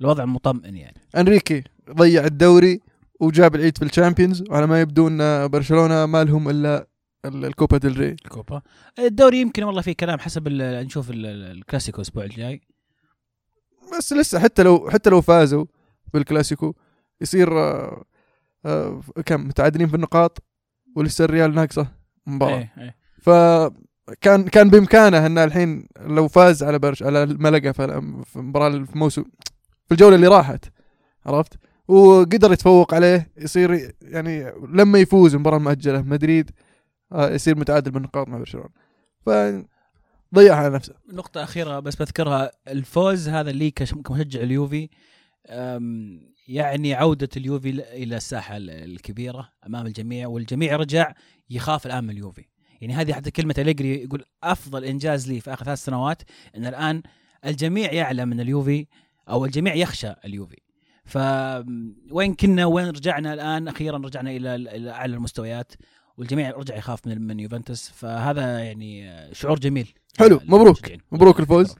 الوضع 0.00 0.24
مطمئن 0.24 0.76
يعني. 0.76 0.96
إنريكي 1.16 1.64
ضيع 1.92 2.24
الدوري 2.24 2.80
وجاب 3.20 3.54
العيد 3.54 3.78
في 3.78 3.84
ال 3.84 3.90
Champions 3.90 4.42
وعلى 4.50 4.66
ما 4.66 4.80
يبدو 4.80 5.08
إن 5.08 5.48
برشلونة 5.48 6.06
ما 6.06 6.24
لهم 6.24 6.48
إلا 6.48 6.86
ال- 7.24 7.44
ال 7.44 7.51
Copa 7.51 7.78
del 7.78 7.98
Rey. 7.98 8.08
ال 8.10 8.19
Copa. 8.19 8.62
الدوري 8.98 9.40
يمكن 9.40 9.62
والله 9.62 9.82
في 9.82 9.94
كلام 9.94 10.18
حسب 10.18 10.48
نشوف 10.48 11.10
ال- 11.10 11.26
ال- 11.26 11.56
الكلاسيكو 11.58 11.96
الأسبوع 11.96 12.24
الجاي. 12.24 12.60
بس 13.96 14.12
لسه 14.12 14.38
حتى 14.38 14.62
لو 14.62 14.90
حتى 14.90 15.10
لو 15.10 15.20
فازوا 15.20 15.64
بالكلاسيكو 16.14 16.74
يصير 17.20 17.58
آه، 17.58 18.04
آه، 18.66 19.00
كم 19.26 19.48
متعادلين 19.48 19.88
في 19.88 19.94
النقاط 19.94 20.42
ولسه 20.96 21.24
الريال 21.24 21.54
ناقصه 21.54 21.86
مباراة. 22.26 22.58
إيه 22.58 22.72
إيه. 22.78 22.96
فكان 23.22 24.48
كان 24.48 24.70
بإمكانه 24.70 25.26
إنه 25.26 25.44
الحين 25.44 25.88
لو 26.00 26.28
فاز 26.28 26.62
على 26.62 26.78
برش 26.78 27.02
على 27.02 27.22
الملقا 27.22 27.72
في 27.72 28.02
في 28.24 28.36
المباراة 28.36 28.70
في 28.70 28.92
الموسم 28.92 29.24
في 29.86 29.92
الجولة 29.92 30.16
اللي 30.16 30.26
راحت 30.26 30.64
عرفت؟ 31.26 31.54
وقدر 31.88 32.52
يتفوق 32.52 32.94
عليه 32.94 33.30
يصير 33.36 33.94
يعني 34.02 34.52
لما 34.68 34.98
يفوز 34.98 35.34
المباراة 35.34 35.56
المؤجله 35.56 36.02
مدريد 36.02 36.50
آه، 37.12 37.30
يصير 37.30 37.58
متعادل 37.58 37.90
بالنقاط 37.90 38.28
مع 38.28 38.38
برشلونة. 38.38 38.68
ف 39.26 39.30
ضيعها 40.34 40.56
على 40.56 40.74
نفسه. 40.74 40.94
نقطة 41.12 41.42
أخيرة 41.42 41.80
بس 41.80 41.96
بذكرها 41.96 42.50
الفوز 42.68 43.28
هذا 43.28 43.50
اللي 43.50 43.70
كمشجع 43.70 44.40
اليوفي 44.40 44.88
يعني 46.48 46.94
عودة 46.94 47.28
اليوفي 47.36 47.70
إلى 47.70 48.16
الساحة 48.16 48.56
ال- 48.56 48.70
الكبيرة 48.70 49.48
أمام 49.66 49.86
الجميع 49.86 50.28
والجميع 50.28 50.76
رجع 50.76 51.12
يخاف 51.50 51.86
الآن 51.86 52.04
من 52.04 52.10
اليوفي. 52.10 52.44
يعني 52.80 52.94
هذه 52.94 53.12
حتى 53.12 53.30
كلمة 53.30 53.54
أليجري 53.58 54.02
يقول 54.04 54.24
أفضل 54.44 54.84
إنجاز 54.84 55.28
لي 55.32 55.40
في 55.40 55.52
آخر 55.52 55.64
ثلاث 55.64 55.84
سنوات 55.84 56.22
أن 56.56 56.66
الآن 56.66 57.02
الجميع 57.46 57.92
يعلم 57.92 58.32
أن 58.32 58.40
اليوفي 58.40 58.86
أو 59.28 59.44
الجميع 59.44 59.74
يخشى 59.74 60.12
اليوفي. 60.24 60.56
ف 61.04 61.18
وين 62.10 62.34
كنا 62.34 62.66
وين 62.66 62.88
رجعنا 62.88 63.34
الآن؟ 63.34 63.68
أخيرا 63.68 63.98
رجعنا 63.98 64.30
إلى 64.30 64.54
إلى 64.54 64.90
أعلى 64.90 65.14
المستويات. 65.14 65.72
والجميع 66.18 66.50
رجع 66.50 66.76
يخاف 66.76 67.06
من 67.06 67.26
من 67.26 67.40
يوفنتوس 67.40 67.90
فهذا 67.94 68.58
يعني 68.58 69.10
شعور 69.32 69.58
جميل 69.58 69.94
حلو، 70.18 70.40
مبروك. 70.44 70.66
للمشجعين. 70.66 71.00
مبروك 71.12 71.40
الفوز. 71.40 71.74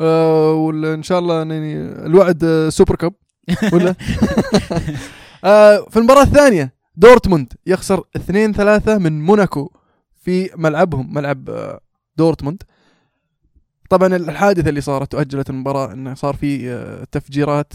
آه 0.00 0.52
وان 0.52 1.02
شاء 1.02 1.18
الله 1.18 1.38
يعني 1.38 1.74
الوعد 2.06 2.44
آه، 2.44 2.68
Super 2.68 2.96
Cup 2.96 3.12
ولا 3.72 3.94
آه 5.44 5.86
في 5.90 5.96
المباراة 5.96 6.22
الثانية 6.22 6.74
دورتموند 6.96 7.52
يخسر 7.66 8.04
2 8.16 8.52
3 8.52 8.98
من 8.98 9.22
موناكو 9.22 9.72
في 10.22 10.50
ملعبهم 10.56 11.14
ملعب 11.14 11.50
آه، 11.50 11.80
دورتموند 12.16 12.62
طبعا 13.90 14.16
الحادثة 14.16 14.68
اللي 14.68 14.80
صارت 14.80 15.14
واجلت 15.14 15.50
المباراة 15.50 15.92
انه 15.92 16.14
صار 16.14 16.34
في 16.36 16.70
آه، 16.72 17.04
تفجيرات 17.12 17.72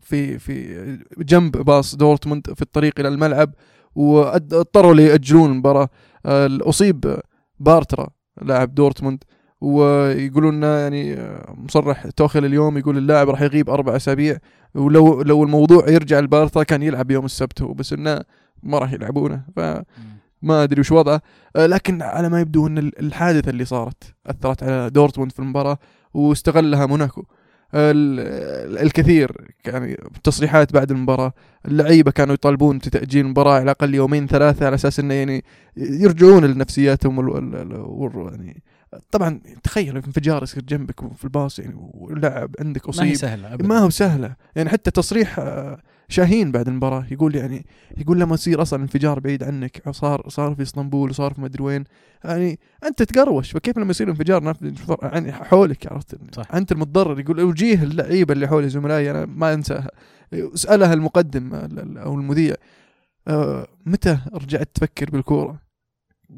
في 0.00 0.38
في 0.38 0.98
جنب 1.18 1.56
باص 1.56 1.94
دورتموند 1.94 2.52
في 2.54 2.62
الطريق 2.62 3.00
إلى 3.00 3.08
الملعب 3.08 3.54
واضطروا 3.96 4.94
ليأجلون 4.94 5.50
المباراه 5.50 5.88
آه، 6.26 6.58
أصيب 6.62 7.20
بارترا 7.60 8.08
لاعب 8.42 8.74
دورتموند 8.74 9.24
ويقولون 9.60 10.62
يعني 10.62 11.14
آه، 11.14 11.54
مصرح 11.58 12.06
توخيل 12.06 12.44
اليوم. 12.44 12.78
يقول 12.78 12.98
اللاعب 12.98 13.28
راح 13.28 13.42
يغيب 13.42 13.70
أربع 13.70 13.96
أسابيع 13.96 14.38
ولو 14.74 15.22
لو 15.22 15.44
الموضوع 15.44 15.88
يرجع 15.88 16.20
لبارترا 16.20 16.62
كان 16.62 16.82
يلعب 16.82 17.10
يوم 17.10 17.24
السبت 17.24 17.62
هو 17.62 17.74
بس 17.74 17.92
إنه 17.92 18.20
ما 18.62 18.78
راح 18.78 18.92
يلعبونه 18.92 19.44
فما 19.56 20.62
أدري 20.62 20.80
وش 20.80 20.92
وضعه. 20.92 21.20
آه، 21.56 21.66
لكن 21.66 22.02
على 22.02 22.28
ما 22.28 22.40
يبدو 22.40 22.66
إن 22.66 22.78
الحادثة 22.78 23.50
اللي 23.50 23.64
صارت 23.64 24.14
أثرت 24.26 24.62
على 24.62 24.90
دورتموند 24.90 25.32
في 25.32 25.38
المباراة 25.38 25.78
واستغلها 26.14 26.86
موناكو. 26.86 27.24
الكثير 27.74 29.32
يعني 29.64 29.96
تصريحات 30.24 30.72
بعد 30.72 30.90
المباراة. 30.90 31.32
اللعيبة 31.68 32.10
كانوا 32.10 32.34
يطالبون 32.34 32.78
بتأجيل 32.78 33.24
المباراة 33.24 33.52
على 33.54 33.62
الأقل 33.62 33.94
يومين 33.94 34.26
ثلاثة 34.26 34.66
على 34.66 34.74
أساس 34.74 35.00
إنه 35.00 35.14
يعني 35.14 35.44
يرجعون 35.76 36.44
لنفسياتهم 36.44 37.18
وال 37.18 38.32
يعني 38.32 38.62
طبعا 39.10 39.40
تخيل 39.62 39.96
انفجار 39.96 40.42
يصير 40.42 40.62
جنبك 40.62 41.14
في 41.16 41.24
الباص 41.24 41.58
يعني 41.58 41.74
واللاعب 41.76 42.54
عندك 42.60 42.96
ما 42.98 43.04
هي 43.04 43.14
سهلة 43.14 43.54
أبداً. 43.54 43.66
ما 43.68 43.78
هو 43.78 43.90
سهلة. 43.90 44.36
يعني 44.56 44.68
حتى 44.68 44.90
تصريح 44.90 45.38
آه، 45.38 45.78
شاهين 46.08 46.52
بعد 46.52 46.68
المباراة 46.68 47.06
يقول 47.10 47.34
يعني 47.36 47.66
يقول 47.98 48.20
لما 48.20 48.34
يصير 48.34 48.62
أصلا 48.62 48.82
انفجار 48.82 49.20
بعيد 49.20 49.42
عنك 49.42 49.82
صار 49.90 50.28
صار 50.28 50.54
في 50.54 50.62
إسطنبول 50.62 51.10
وصار 51.10 51.34
في 51.34 51.40
مدري 51.40 51.62
وين 51.64 51.84
يعني 52.24 52.58
أنت 52.84 53.02
تقروش. 53.02 53.50
فكيف 53.52 53.78
لما 53.78 53.90
يصير 53.90 54.08
انفجار 54.10 54.44
نف- 54.54 54.96
يعني 55.02 55.32
حولك 55.32 55.92
عرفت؟ 55.92 56.16
صح. 56.34 56.54
أنت 56.54 56.72
المتضرر 56.72 57.20
يقول 57.20 57.40
وجيه 57.40 57.82
اللعيبة 57.82 58.34
اللي 58.34 58.48
حولي 58.48 58.68
زملائي 58.68 59.10
أنا 59.10 59.26
ما 59.26 59.54
أنساها. 59.54 59.88
سالها 60.54 60.94
المقدم 60.94 61.54
ال- 61.54 61.78
ال- 61.80 61.98
أو 61.98 62.14
المذيع. 62.14 62.54
آه، 63.28 63.66
متى 63.86 64.18
رجعت 64.34 64.68
تفكر 64.74 65.10
بالكورة؟ 65.10 65.60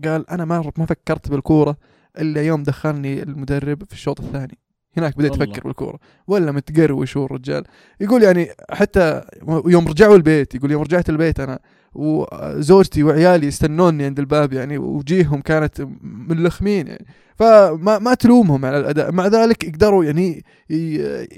قال 0.04 0.30
أنا 0.30 0.44
ما 0.44 0.72
ما 0.78 0.86
فكرت 0.86 1.28
بالكورة. 1.30 1.76
إلا 2.20 2.42
يوم 2.42 2.62
دخلني 2.62 3.22
المدرب 3.22 3.84
في 3.84 3.92
الشوط 3.92 4.20
الثاني. 4.20 4.58
هناك 4.96 5.18
بديت. 5.18 5.32
أفكر 5.32 5.62
بالكورة. 5.64 5.98
ولا 6.26 6.52
متقروش 6.52 7.16
هو 7.16 7.24
الرجال. 7.24 7.64
يقول 8.00 8.22
يعني 8.22 8.48
حتى 8.70 9.22
يوم 9.66 9.88
رجعوا 9.88 10.16
البيت 10.16 10.54
يقول 10.54 10.70
يوم 10.70 10.82
رجعت 10.82 11.08
البيت 11.10 11.40
أنا 11.40 11.58
وزوجتي 11.94 13.02
وعيالي 13.02 13.46
يستنوني 13.46 14.04
عند 14.04 14.18
الباب 14.18 14.52
يعني 14.52 14.78
وجيههم 14.78 15.40
كانت 15.40 15.88
ملخمين 16.02 16.86
يعني. 16.86 17.06
فما 17.36 17.98
ما 17.98 18.14
تلومهم 18.14 18.64
على 18.64 18.78
الأداء. 18.78 19.12
مع 19.12 19.26
ذلك 19.26 19.74
قدروا 19.74 20.04
يعني 20.04 20.44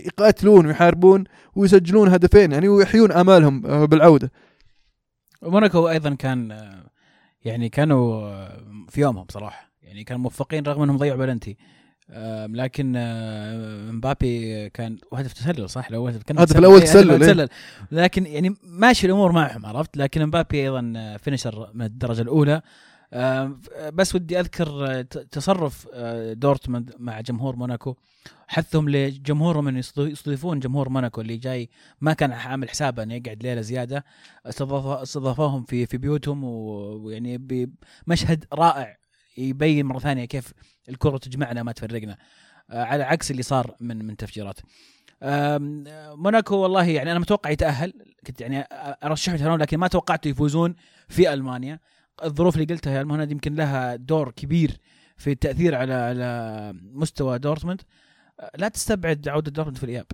يقاتلون 0.06 0.66
ويحاربون 0.66 1.24
ويسجلون 1.54 2.08
هدفين 2.08 2.52
يعني 2.52 2.68
ويحيون 2.68 3.12
آمالهم 3.12 3.66
آه، 3.66 3.84
بالعودة. 3.84 4.30
موناكو 5.42 5.88
أيضا 5.88 6.14
كان 6.14 6.70
يعني 7.44 7.68
كانوا 7.68 8.30
في 8.88 9.00
يومهم 9.00 9.26
صراحة. 9.30 9.69
يعني 9.90 10.04
كانوا 10.04 10.22
موفقين 10.22 10.64
رغم 10.66 10.82
إنهم 10.82 10.96
ضيعوا 10.96 11.18
بلنتي. 11.18 11.56
لكن 12.48 12.92
آه، 12.96 13.90
مبابي 13.90 14.68
كان 14.70 14.98
وهدف 15.12 15.32
تسلل 15.32 15.70
صح؟ 15.70 15.90
لو 15.90 16.08
هدف 16.08 16.22
كان 16.22 16.38
هدف. 16.38 16.58
الأول 16.58 16.78
إيه، 16.80 16.84
تسلل، 16.86 17.10
إيه. 17.10 17.18
تسلل. 17.18 17.48
لكن 17.92 18.26
يعني 18.26 18.54
ماشي 18.62 19.06
الأمور 19.06 19.32
معهم 19.32 19.66
عرفت؟ 19.66 19.96
لكن 19.96 20.26
مبابي 20.26 20.62
أيضا 20.62 20.92
آه، 20.96 21.16
finisher 21.16 21.70
من 21.74 21.84
الدرجة 21.84 22.22
الأولى. 22.22 22.62
بس 23.92 24.14
ودي 24.14 24.40
أذكر 24.40 24.86
آه، 24.90 25.02
تصرف 25.02 25.88
آه، 25.94 26.32
دورتموند 26.32 26.92
مع 26.98 27.20
جمهور 27.20 27.56
موناكو. 27.56 27.94
حثهم 28.48 28.88
لجمهورهم 28.88 29.68
إن 29.68 29.82
يستض- 29.82 29.98
يستضيفون 29.98 30.58
جمهور 30.60 30.88
موناكو 30.88 31.20
اللي 31.20 31.36
جاي 31.36 31.70
ما 32.00 32.12
كان 32.12 32.32
عامل 32.32 32.68
حسابه 32.70 33.02
انه 33.02 33.14
يقعد 33.14 33.42
ليلة 33.42 33.60
زيادة. 33.60 34.04
استضاف- 34.46 35.02
استضافوهم 35.02 35.64
في 35.64 35.86
في 35.86 35.98
بيوتهم 35.98 36.44
ويعني 36.44 37.38
بمشهد 38.06 38.44
رائع. 38.52 38.99
يبين 39.48 39.86
مرة 39.86 39.98
ثانية 39.98 40.24
كيف 40.24 40.52
الكرة 40.88 41.18
تجمعنا 41.18 41.62
ما 41.62 41.72
تفرقنا. 41.72 42.16
آه، 42.70 42.84
على 42.84 43.02
عكس 43.04 43.30
اللي 43.30 43.42
صار 43.42 43.76
من 43.80 44.04
من 44.04 44.16
تفجيرات. 44.16 44.60
آه، 45.22 45.58
موناكو 46.14 46.56
والله 46.56 46.84
يعني 46.84 47.10
أنا 47.10 47.18
متوقع 47.18 47.50
يتأهل. 47.50 47.92
كنت 48.26 48.40
يعني 48.40 48.64
أرشحه 49.04 49.34
يتاهلون 49.34 49.60
لكن 49.60 49.78
ما 49.78 49.88
توقعت 49.88 50.26
يفوزون 50.26 50.74
في 51.08 51.32
ألمانيا. 51.32 51.80
الظروف 52.24 52.54
اللي 52.54 52.66
قلتها 52.74 52.92
يا 52.92 53.00
المهند 53.00 53.32
يمكن 53.32 53.54
لها 53.54 53.96
دور 53.96 54.30
كبير 54.30 54.76
في 55.16 55.30
التأثير 55.32 55.74
على 55.74 55.94
على 55.94 56.72
مستوى 56.82 57.38
دورتموند. 57.38 57.82
آه، 58.40 58.50
لا 58.56 58.68
تستبعد 58.68 59.28
عودة 59.28 59.50
دورتموند 59.50 59.78
في 59.78 59.84
الإياب. 59.84 60.06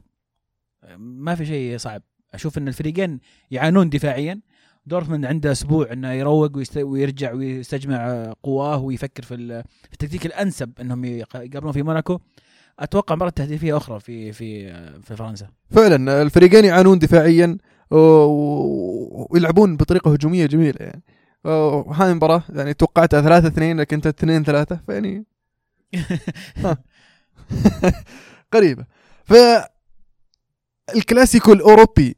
ما 0.99 1.35
في 1.35 1.47
شيء 1.47 1.79
صعب. 1.79 2.03
أشوف 2.35 2.59
إن 2.59 2.69
الفريقين 2.69 3.21
يعانون 3.51 3.91
دفاعيا. 3.91 4.41
دورتموند 4.87 5.25
عنده 5.25 5.53
أسبوع 5.53 5.93
إنه 5.93 6.13
يروق. 6.13 6.53
ويرجع 6.77 7.33
ويستجمع 7.33 8.33
قواه 8.43 8.79
ويفكر 8.83 9.23
في, 9.23 9.35
ال... 9.35 9.63
في 9.63 9.93
التكتيك 9.93 10.27
الأنسب 10.27 10.73
إنهم 10.81 11.05
يق- 11.05 11.37
يقابلون 11.37 11.73
في 11.73 11.83
موناكو 11.83 12.19
أتوقع 12.79 13.15
مباراة 13.15 13.31
تهديفية 13.31 13.77
أخرى 13.77 14.01
في 14.01 14.33
في 14.33 14.73
في 15.03 15.17
فرنسا 15.17 15.49
فعلا 15.71 16.23
الفريقين 16.23 16.65
يعانون 16.65 16.99
دفاعيا 16.99 17.59
ويلعبون 17.91 19.77
بطريقة 19.77 20.13
هجومية 20.13 20.47
جميلة 20.47 20.77
يعني 20.81 21.03
وهاي 21.45 22.11
المباراة 22.11 22.43
يعني 22.49 22.75
توقعتها 22.75 23.21
3 23.21 23.49
2 23.49 23.81
لكن 23.81 23.97
انت 23.97 24.07
2 24.07 24.45
3 24.45 24.81
فيعني. 24.87 25.25
قريبة 28.53 28.85
ف 29.25 29.35
الكلاسيكو 30.97 31.53
الأوروبي 31.53 32.17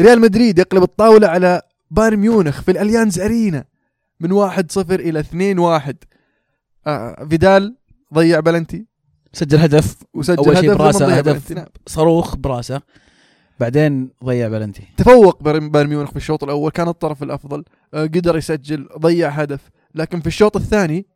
ريال 0.00 0.20
مدريد 0.20 0.58
يقلب 0.58 0.82
الطاولة 0.82 1.28
على 1.28 1.62
بايرن 1.94 2.16
ميونخ 2.16 2.62
في 2.62 2.70
الأليانز 2.70 3.20
أرينا 3.20 3.64
من 4.20 4.32
1 4.32 4.70
0 4.70 5.00
إلى 5.00 5.20
2 5.20 5.58
1 5.58 5.96
آه 6.86 7.26
فيدال 7.30 7.76
ضيع 8.14 8.40
بلنتي. 8.40 8.86
سجل 9.32 9.58
هدف. 9.58 9.96
وسجل 10.14 10.36
أول 10.36 10.56
شيء 10.56 10.70
هدف 10.70 10.78
براسه 10.78 11.18
هدف. 11.18 11.52
نعم. 11.52 11.66
صاروخ 11.86 12.36
براسه. 12.36 12.82
بعدين 13.60 14.10
ضيع 14.24 14.48
بلنتي. 14.48 14.82
تفوق 14.96 15.42
بايرن 15.42 15.88
ميونخ 15.88 16.10
في 16.10 16.16
الشوط 16.16 16.44
الأول 16.44 16.70
كان 16.70 16.88
الطرف 16.88 17.22
الأفضل. 17.22 17.64
آه، 17.94 18.02
قدر 18.02 18.36
يسجل 18.36 18.88
ضيع 18.98 19.28
هدف. 19.28 19.70
لكن 19.94 20.20
في 20.20 20.26
الشوط 20.26 20.56
الثاني 20.56 21.06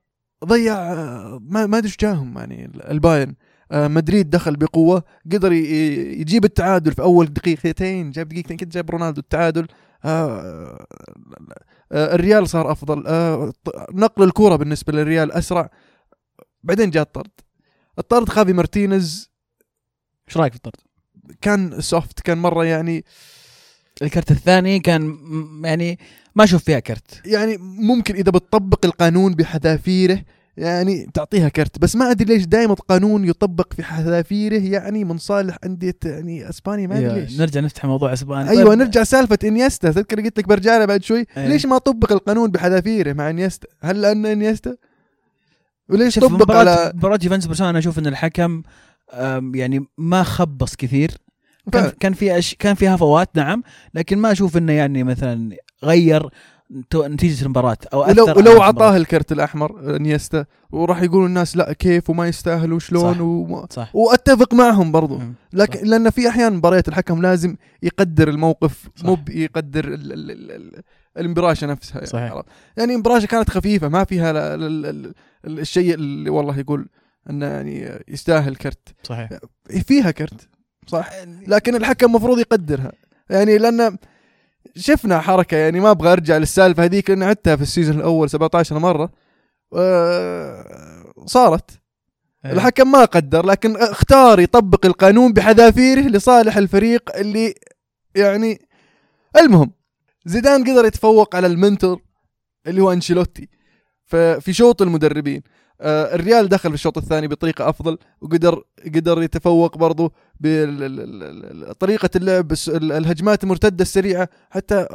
ضيع 0.45 0.75
آه، 0.75 1.39
ما 1.43 1.67
ما 1.67 1.79
أدري 1.79 1.93
جاهم 2.01 2.39
يعني 2.39 2.71
البايرن. 2.91 3.35
آه، 3.73 3.89
مدريد 3.89 4.31
دخل 4.31 4.57
بقوة 4.57 5.03
قدر 5.33 5.53
يجيب 5.53 6.45
التعادل 6.45 6.93
في 6.93 7.03
أول 7.03 7.27
دقيقتين. 7.27 8.11
جاب 8.11 8.29
دقيقتين 8.29 8.57
كده 8.57 8.71
جاب 8.71 8.91
رونالدو 8.91 9.21
التعادل. 9.21 9.67
آه، 10.05 10.87
آه، 11.93 12.15
الريال 12.15 12.49
صار 12.49 12.73
أفضل. 12.73 13.07
آه، 13.07 13.53
نقل 13.93 14.23
الكوره 14.23 14.57
بالنسبة 14.57 14.93
للريال 14.93 15.33
أسرع. 15.33 15.71
بعدين 16.63 16.91
جاء 16.91 17.03
الطرد. 17.03 17.31
الطرد 17.99 18.29
خافي 18.29 18.53
مارتينيز. 18.53 19.31
إيش 20.29 20.37
رأيك 20.37 20.53
في 20.53 20.57
الطرد؟ 20.57 20.81
كان 21.41 21.81
soft 21.81 22.21
كان 22.21 22.39
مرة 22.39 22.65
يعني 22.65 23.05
الكرت 24.03 24.31
الثاني 24.31 24.81
كان 24.81 25.19
يعني 25.65 25.99
ما 26.35 26.45
أشوف 26.45 26.65
فيها 26.65 26.79
كرت. 26.79 27.27
يعني 27.27 27.57
ممكن 27.61 28.15
إذا 28.15 28.31
بتطبق 28.31 28.87
القانون 28.87 29.35
بحذافيره 29.35 30.23
يعني 30.59 31.11
تعطيها 31.15 31.49
كرت. 31.49 31.79
بس 31.79 31.97
ما 31.97 32.11
أدري 32.11 32.35
ليش 32.35 32.45
دائما 32.45 32.73
القانون 32.73 33.25
يطبق 33.25 33.73
في 33.73 33.83
حذافيره 33.83 34.63
يعني 34.63 35.05
من 35.05 35.19
صالح 35.19 35.59
انديه 35.65 35.99
يعني 36.05 36.49
أسبانيا 36.49 36.87
ما 36.87 36.99
أدري 36.99 37.21
ليش. 37.21 37.41
نرجع 37.41 37.61
نفتح 37.61 37.85
موضوع 37.85 38.13
أسبانيا. 38.13 38.51
أيوه 38.51 38.71
طيب، 38.71 38.79
نرجع 38.79 39.03
سالفة 39.03 39.39
إنيستا. 39.45 39.91
تذكر 39.91 40.21
قلت 40.21 40.39
لك 40.39 40.49
برجع 40.49 40.85
بعد 40.85 41.03
شوي. 41.03 41.27
أيوة. 41.37 41.49
ليش 41.49 41.67
ما 41.67 41.79
طبق 41.79 42.13
القانون 42.13 42.51
بحذافيره 42.51 43.13
مع 43.13 43.31
إنيستا؟ 43.31 43.69
هل 43.81 44.01
لأن 44.01 44.27
إنيستا؟ 44.27 44.77
وليش 45.89 46.19
طبق 46.19 46.57
على 46.57 46.93
مباراة 46.95 47.19
يوفنتوس 47.23 47.47
برشلونة؟ 47.47 47.71
أنا 47.71 47.79
أشوف 47.79 47.99
إن 47.99 48.07
الحكم 48.07 48.63
يعني 49.55 49.87
ما 49.99 50.23
خبص 50.23 50.77
كثير. 50.77 51.11
كان. 51.73 51.93
كان 52.01 52.13
في 52.13 52.39
أش... 52.39 52.55
كان 52.59 52.75
في 52.75 52.89
هفوات 52.89 53.31
نعم. 53.35 53.63
لكن 53.95 54.19
ما 54.19 54.33
أشوف 54.33 54.57
إنه 54.57 54.73
يعني 54.73 55.05
مثلا 55.05 55.57
غير 55.85 56.29
نتيجة 56.95 57.45
المباراة 57.45 57.77
أو 57.93 58.01
ولو 58.01 58.25
ولو 58.37 58.63
اعطاه. 58.63 58.97
الكرت 58.97 59.33
الأحمر 59.33 59.97
إنيستا 59.97 60.45
وراح 60.71 61.03
يقولوا 61.03 61.27
الناس 61.27 61.57
لا 61.57 61.73
كيف 61.73 62.11
وما 62.11 62.29
يستاهل 62.29 62.73
وشلون 62.73 63.15
صح. 63.15 63.21
وما 63.21 63.67
صح 63.71 63.97
وأتفق 63.97 64.55
معهم 64.55 64.93
برضو. 64.93 65.21
لكن 65.53 65.79
صح. 65.79 65.85
لأن 65.85 66.11
في 66.11 66.29
أحيان 66.29 66.53
مباريات 66.53 66.89
الحكم 66.89 67.23
لازم 67.23 67.57
يقدر 67.83 68.29
الموقف. 68.29 68.89
مو 69.05 69.19
يقدر 69.29 69.85
ال 69.85 70.13
ال 70.13 70.31
ال 70.31 70.51
ال 70.51 70.83
المبراشه 71.19 71.67
نفسها 71.67 71.95
يعني 71.95 72.07
صحيح. 72.07 72.43
يعني 72.77 72.93
المبراشه 72.95 73.27
كانت 73.27 73.51
خفيفة 73.51 73.89
ما 73.89 74.05
فيها 74.05 74.31
ال 74.31 74.63
ال 74.63 74.87
ال 74.87 75.59
الشيء 75.59 75.95
اللي 75.95 76.31
والله 76.31 76.59
يقول 76.59 76.89
إنه 77.31 77.47
يعني 77.47 78.05
يستاهل 78.09 78.57
كرت 78.57 78.89
صحيح 79.03 79.29
فيها 79.87 80.11
كرت 80.11 80.49
صح 80.87 81.11
لكن 81.47 81.75
الحكم 81.75 82.07
المفروض 82.07 82.39
يقدرها 82.39 82.93
يعني 83.31 83.59
لأن 83.59 83.97
شفنا 84.79 85.21
حركة 85.21 85.57
يعني 85.57 85.81
ما 85.81 85.91
أبغى 85.91 86.13
أرجع 86.13 86.37
للسالفة 86.37 86.85
هذيك 86.85 87.11
لأن 87.11 87.23
عدتها 87.23 87.57
في 87.57 87.63
السيزون 87.63 87.97
الأول 87.97 88.31
17 88.31 88.79
مرة. 88.79 89.11
آه، 89.77 91.13
صارت. 91.27 91.71
إيه. 92.45 92.53
الحكم 92.53 92.91
ما 92.91 93.05
قدر 93.05 93.47
لكن 93.47 93.77
اختار 93.77 94.41
يطبق 94.41 94.87
القانون 94.87 95.33
بحذافيره 95.33 96.01
لصالح 96.01 96.57
الفريق 96.57 97.17
اللي 97.17 97.55
يعني 98.15 98.61
المهم 99.37 99.71
زيدان 100.27 100.65
قدر 100.65 100.85
يتفوق 100.85 101.37
على 101.37 101.47
المنتور 101.47 102.03
اللي 102.67 102.81
هو 102.81 102.93
أنشيلوتي. 102.93 103.49
ففي 104.05 104.53
شوط 104.53 104.83
المدربين. 104.83 105.43
الريال 105.81 106.49
دخل 106.49 106.69
في 106.69 106.75
الشوط 106.75 106.99
الثاني 106.99 107.29
بطريقة 107.29 107.69
أفضل 107.69 107.99
وقدر 108.21 108.63
قدر 108.95 109.23
يتفوق 109.23 109.79
برضو 109.79 110.13
بطريقه 110.41 112.11
اللعب 112.17 112.53
الهجمات 112.69 113.45
المرتدة 113.45 113.83
السريعة 113.83 114.29
حتى 114.51 114.87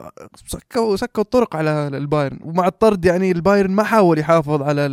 صكوا 0.46 0.96
صكوا 0.96 1.24
الطرق 1.24 1.56
على 1.56 1.88
البايرن. 1.88 2.40
ومع 2.44 2.68
الطرد 2.68 3.06
يعني 3.06 3.32
البايرن 3.32 3.72
ما 3.72 3.84
حاول 3.84 4.20
يحافظ 4.20 4.62
على 4.62 4.86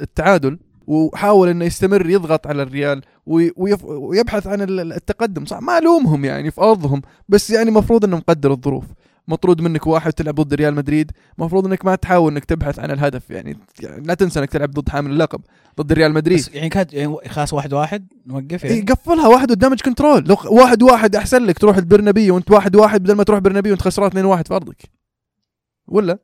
التعادل 0.00 0.58
وحاول 0.86 1.48
إنه 1.48 1.64
يستمر 1.64 2.10
يضغط 2.10 2.46
على 2.46 2.62
الريال 2.62 3.02
ويبحث 3.26 4.46
عن 4.46 4.60
ال- 4.62 4.92
التقدم. 4.92 5.44
صح 5.44 5.60
ما 5.60 5.78
الومهم 5.78 6.24
يعني 6.24 6.50
في 6.50 6.60
أرضهم 6.60 7.02
بس 7.28 7.50
يعني 7.50 7.68
المفروض 7.68 8.04
انه 8.04 8.16
مقدر 8.16 8.52
الظروف. 8.52 8.84
مطرود 9.28 9.60
منك 9.60 9.86
واحد 9.86 10.12
تلعب 10.12 10.34
ضد 10.34 10.54
ريال 10.54 10.74
مدريد 10.74 11.12
المفروض 11.38 11.66
إنك 11.66 11.84
ما 11.84 11.94
تحاول 11.94 12.32
إنك 12.32 12.44
تبحث 12.44 12.78
عن 12.78 12.90
الهدف 12.90 13.30
يعني, 13.30 13.58
يعني 13.80 14.06
لا 14.06 14.14
تنسى 14.14 14.40
إنك 14.40 14.50
تلعب 14.50 14.70
ضد 14.70 14.88
حامل 14.88 15.10
اللقب 15.10 15.40
ضد 15.80 15.92
ريال 15.92 16.12
مدريد. 16.12 16.38
بس 16.38 16.48
يعني 16.54 16.68
كانت 16.68 16.92
يعني 16.92 17.16
خلاص 17.28 17.52
واحد 17.52 17.72
واحد 17.72 18.06
نوقف 18.26 18.64
إيه، 18.64 18.70
يعني 18.70 18.82
قفلها 18.82 19.28
واحد 19.28 19.50
وال 19.50 19.58
damage 19.58 19.80
control 19.80 20.24
لو 20.24 20.36
واحد 20.50 20.82
واحد 20.82 21.16
أحسن 21.16 21.44
لك 21.44 21.58
تروح 21.58 21.76
البرنابيو 21.76 22.34
وأنت 22.34 22.50
واحد 22.50 22.76
واحد 22.76 23.02
بدل 23.02 23.14
ما 23.14 23.24
تروح 23.24 23.38
برنابيو 23.38 23.72
وانت 23.72 23.82
خسران 23.82 24.08
2 24.08 24.24
1 24.24 24.48
في 24.48 24.54
أرضك. 24.54 24.82
ولا؟ 25.88 26.18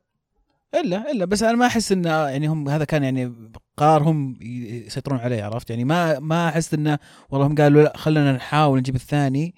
الا 0.75 1.11
إلا. 1.11 1.25
بس 1.25 1.43
أنا 1.43 1.57
ما 1.57 1.65
أحس 1.65 1.91
ان 1.91 2.05
يعني 2.05 2.47
هم 2.47 2.69
هذا 2.69 2.83
كان 2.85 3.03
يعني 3.03 3.33
قرار 3.77 4.03
هم 4.03 4.37
يسيطرون 4.41 5.19
عليه 5.19 5.43
عرفت؟ 5.43 5.69
يعني 5.69 5.83
ما 5.83 6.19
ما 6.19 6.49
أحس 6.49 6.73
انه 6.73 6.99
والله 7.29 7.47
هم 7.47 7.55
قالوا 7.55 7.83
لا 7.83 7.97
خلينا 7.97 8.33
نحاول 8.33 8.79
نجيب 8.79 8.95
الثاني. 8.95 9.55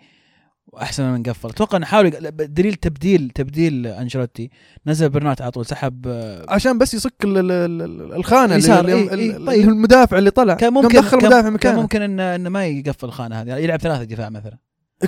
وأحسن 0.77 1.03
ما 1.03 1.17
نقفل. 1.17 1.49
أتوقع 1.49 1.77
نحاول 1.77 2.09
دليل 2.31 2.73
تبديل 2.75 3.29
تبديل 3.35 3.87
أنشيلوتي. 3.87 4.49
نزل 4.87 5.09
بيرنات 5.09 5.41
على 5.41 5.51
طول 5.51 5.65
سحب 5.65 6.05
آه، 6.07 6.45
عشان 6.49 6.77
بس 6.77 6.93
يصك 6.93 7.13
ال- 7.23 7.37
ال- 7.37 7.51
ال- 7.81 8.13
الخانة 8.13 8.55
اللي, 8.55 8.73
إيه، 8.73 8.79
اللي, 8.79 8.93
إيه، 8.93 9.13
اللي 9.13 9.45
طيب. 9.47 9.69
المدافع 9.69 10.17
اللي 10.17 10.31
طلع. 10.31 10.53
كان 10.53 10.73
ممكن 10.73 10.87
دخل 10.97 11.17
كان- 11.19 11.27
مدافع 11.27 11.41
كان 11.41 11.53
مكانه. 11.53 11.81
ممكن 11.81 12.01
انه 12.01 12.35
إنه 12.35 12.49
ما 12.49 12.65
يقفل 12.65 13.05
الخانة 13.07 13.41
هذه 13.41 13.55
يلعب 13.55 13.79
ثلاثة 13.79 14.03
دفاع 14.03 14.29
مثلا. 14.29 14.57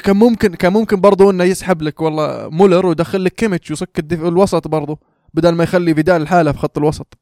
كان 0.04 0.16
ممكن 0.16 0.56
كان 0.56 0.74
ممكن 0.74 1.02
برضه 1.02 1.32
إنه 1.32 1.44
يسحب 1.44 1.82
لك 1.82 2.02
والله 2.02 2.50
مولر 2.50 2.86
ويدخل 2.86 3.24
لك 3.24 3.32
كيميتش 3.36 3.70
ويصك. 3.72 4.06
الوسط 4.14 4.68
برضه 4.68 5.00
بدل 5.34 5.50
ما 5.56 5.64
يخلي 5.64 5.96
فيدال 5.96 6.22
الحالة 6.22 6.52
في 6.52 6.58
خط 6.58 6.78
الوسط. 6.78 7.18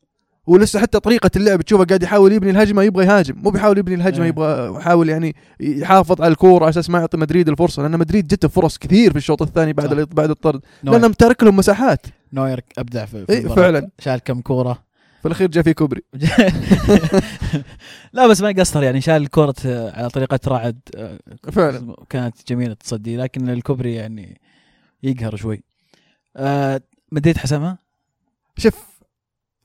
ولسه 0.47 0.79
حتى 0.79 0.99
طريقة 0.99 1.31
اللعب 1.35 1.61
تشوفه 1.61 1.85
قاعد 1.85 2.03
يحاول 2.03 2.31
يبني 2.31 2.51
الهجمة 2.51 2.83
يبغى 2.83 3.05
يهاجم. 3.05 3.35
مو 3.43 3.49
بيحاول 3.49 3.77
يبني 3.77 3.95
الهجمة 3.95 4.23
إيه. 4.23 4.29
يبغى 4.29 4.77
يحاول 4.77 5.09
يعني 5.09 5.35
يحافظ 5.59 6.21
على 6.21 6.31
الكورة 6.31 6.63
على 6.63 6.69
أساس 6.69 6.89
ما 6.89 6.99
يعطي 6.99 7.17
مدريد 7.17 7.49
الفرصة 7.49 7.81
لأن 7.81 7.99
مدريد 7.99 8.27
جته 8.27 8.47
فرص 8.47 8.77
كثير 8.77 9.11
في 9.11 9.17
الشوط 9.17 9.41
الثاني 9.41 9.73
بعد 9.73 9.87
صح. 9.87 10.13
بعد 10.13 10.29
الطرد. 10.29 10.61
نوير, 10.83 10.99
لأنه 10.99 11.07
متارك 11.07 11.43
لهم 11.43 11.55
مساحات. 11.55 12.05
نوير 12.33 12.63
أبدع 12.77 13.05
في, 13.05 13.25
في 13.25 13.33
إيه،. 13.33 13.47
فعلا. 13.47 13.89
شال 13.99 14.19
كم 14.19 14.41
كورة. 14.41 14.83
في 15.21 15.25
الأخير 15.25 15.47
جاء 15.47 15.63
في 15.63 15.73
كوبري. 15.73 16.01
لا 18.13 18.27
بس 18.27 18.41
ما 18.41 18.49
قصر 18.49 18.83
يعني 18.83 19.01
شال 19.01 19.29
كرة 19.29 19.55
على 19.65 20.09
طريقة 20.09 20.39
رعد. 20.47 20.79
فعلا. 21.51 21.95
كانت 22.09 22.35
جميلة 22.47 22.73
تصدي 22.73 23.17
لكن 23.17 23.49
الكوبري 23.49 23.95
يعني 23.95 24.41
يقهر 25.03 25.35
شوي. 25.35 25.63
آه 26.37 26.81
مدريد 27.11 27.37
حسمها؟ 27.37 27.77
شوف 28.57 28.96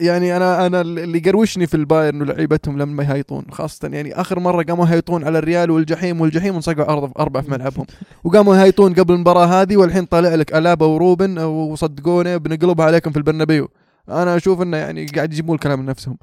يعني 0.02 0.36
أنا 0.36 0.66
أنا 0.66 0.80
اللي 0.80 1.18
يقروشني 1.18 1.66
في 1.66 1.74
البايرن 1.76 2.20
ولعيبتهم 2.22 2.78
لما 2.78 3.02
يهيطون 3.02 3.44
خاصة 3.50 3.88
يعني 3.88 4.20
آخر 4.20 4.40
مرة 4.40 4.62
قاموا 4.62 4.86
يهيطون 4.86 5.24
على 5.24 5.38
الريال 5.38 5.70
والجحيم 5.70 6.20
والجحيم 6.20 6.54
انصقعوا 6.54 6.88
أرض 6.92 7.12
اربعه 7.18 7.42
في 7.42 7.50
ملعبهم. 7.50 7.86
وقاموا 8.24 8.56
يهيطون 8.56 8.94
قبل 8.94 9.14
المباراة 9.14 9.46
هذه 9.46 9.76
والحين 9.76 10.04
طالع 10.04 10.34
لك 10.34 10.54
ألابا 10.54 10.86
وروبن 10.86 11.38
وصدقوني 11.38 12.38
بنقلبها 12.38 12.86
عليكم 12.86 13.10
في 13.10 13.16
البرنابيو. 13.16 13.68
أنا 14.08 14.36
أشوف 14.36 14.62
إنه 14.62 14.76
يعني 14.76 15.06
قاعد 15.06 15.32
يجيبون 15.32 15.54
الكلام 15.54 15.78
من 15.78 15.86
نفسهم. 15.86 16.18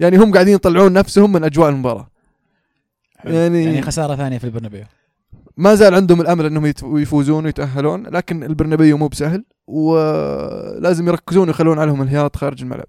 يعني 0.00 0.16
هم 0.16 0.32
قاعدين 0.32 0.54
يطلعون 0.54 0.92
نفسهم 0.92 1.32
من 1.32 1.44
أجواء 1.44 1.70
المباراة. 1.70 2.10
يعني- 3.24 3.64
يعني 3.64 3.82
خسارة 3.82 4.16
ثانية 4.16 4.38
في 4.38 4.44
البرنابيو. 4.44 4.84
ما 5.56 5.74
زال 5.74 5.94
عندهم 5.94 6.20
الأمل 6.20 6.46
إنهم 6.46 6.72
يفوزون 6.82 7.44
ويتأهلون 7.44 8.06
لكن 8.06 8.44
البرنابيو 8.44 8.96
مو 8.98 9.08
بسهل. 9.08 9.44
ولازم 9.66 11.08
يركزون 11.08 11.48
ويخلون 11.48 11.78
عليهم 11.78 12.02
الهياط 12.02 12.36
خارج 12.36 12.62
الملعب 12.62 12.88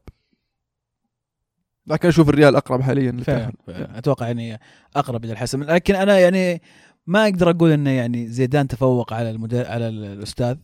لكن 1.88 2.08
أشوف 2.08 2.30
الريال 2.30 2.56
أقرب 2.56 2.82
حاليا 2.82 3.12
فعلا. 3.24 3.52
أتوقع 3.70 4.28
يعني 4.28 4.60
أقرب 4.96 5.24
إلى 5.26 5.34
الحسم 5.34 5.64
لكن 5.64 5.96
أنا 5.96 6.20
يعني 6.20 6.62
ما 7.08 7.24
أقدر 7.24 7.50
أقول 7.50 7.72
انه 7.72 7.90
يعني 7.90 8.28
زيدان 8.28 8.68
تفوق 8.68 9.14
على 9.14 9.30
المدير 9.30 9.68
على 9.68 9.88
ال- 9.88 10.04
الأستاذ 10.06 10.58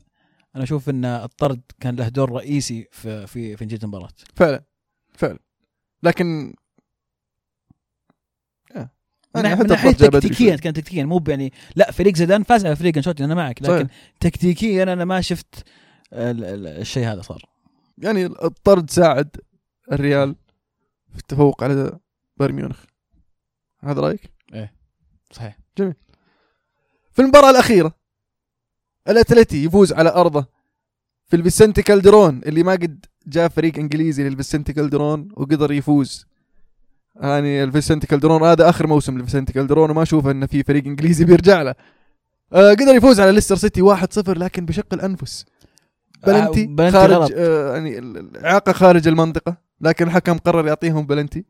أنا 0.55 0.63
أشوف 0.63 0.89
إن 0.89 1.05
الطرد 1.05 1.61
كان 1.79 1.95
له 1.95 2.07
دور 2.09 2.31
رئيسي 2.31 2.87
في 2.91 3.27
في 3.27 3.57
في 3.57 3.65
نتيجة 3.65 3.83
المباراة 3.83 4.09
فعلا 4.35 4.63
فعلا 5.13 5.39
لكن 6.03 6.53
آه. 8.75 8.89
من 9.35 9.47
حتى 9.47 9.63
من 9.63 9.67
ناحية 9.69 9.91
تكتيكيا. 9.91 10.55
كان 10.55 10.73
تكتيكيا 10.73 11.03
مو 11.05 11.23
يعني 11.27 11.53
لا 11.75 11.91
فريق 11.91 12.15
زيدان 12.15 12.43
فاز 12.43 12.65
على 12.65 12.75
فريق 12.75 12.97
أنشيلوتي 12.97 13.23
أنا 13.25 13.35
معك 13.35 13.61
لكن 13.61 13.73
صحيح. 13.73 13.87
تكتيكيا 14.19 14.83
أنا 14.83 15.05
ما 15.05 15.21
شفت 15.21 15.63
الشيء 16.13 17.07
هذا 17.07 17.21
صار. 17.21 17.45
يعني 17.97 18.25
الطرد 18.25 18.89
ساعد 18.89 19.37
الريال 19.91 20.35
في 21.11 21.19
التفوق 21.19 21.63
على 21.63 21.99
بايرن 22.37 22.55
ميونخ. 22.55 22.83
هذا 23.79 24.01
رأيك؟ 24.01 24.31
صحيح. 25.31 25.57
في 27.11 27.21
المباراة 27.21 27.49
الأخيرة 27.49 27.93
الأتلتي 29.09 29.63
يفوز 29.63 29.93
على 29.93 30.09
أرضه 30.09 30.45
في 31.25 31.35
الفيسنتي 31.35 31.81
كالدرون 31.81 32.41
اللي 32.45 32.63
ما 32.63 32.71
قد 32.71 33.05
جاء 33.27 33.47
فريق 33.47 33.77
إنجليزي 33.77 34.29
للفيسنتي 34.29 34.73
كالدرون 34.73 35.29
وقدر 35.33 35.71
يفوز. 35.71 36.25
يعني 37.15 37.63
الفيسنتي 37.63 38.07
كالدرون 38.07 38.43
هذا 38.43 38.69
آخر 38.69 38.87
موسم 38.87 39.17
للفيسنتي 39.17 39.53
كالدرون 39.53 39.89
وما 39.89 40.01
أشوف 40.01 40.27
أن 40.27 40.45
في 40.45 40.63
فريق 40.63 40.85
إنجليزي 40.85 41.25
بيرجع 41.25 41.61
له. 41.61 41.75
آه 42.53 42.71
قدر 42.71 42.95
يفوز 42.95 43.19
على 43.19 43.31
ليستر 43.31 43.55
سيتي 43.55 43.81
1-0 43.81 44.29
لكن 44.29 44.65
بشق 44.65 44.93
الأنفس. 44.93 45.45
بلنتي, 46.27 46.63
آه، 46.63 46.67
بلنتي 46.67 46.91
خارج 46.91 47.13
غلط. 47.13 47.31
آه 47.35 47.73
يعني 47.73 47.99
الإعاقة 47.99 48.71
خارج 48.71 49.07
المنطقة 49.07 49.57
لكن 49.81 50.07
الحكم 50.07 50.37
قرر 50.37 50.67
يعطيهم 50.67 51.05
بلنتي. 51.05 51.45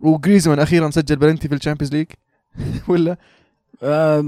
وجريزمان 0.00 0.58
أخيرا 0.58 0.90
سجل 0.90 1.16
بلنتي 1.16 1.48
في 1.48 1.54
ال 1.54 1.58
Champions 1.58 1.92
League. 1.94 2.06
ولا؟ 2.88 3.16
آه، 3.82 4.20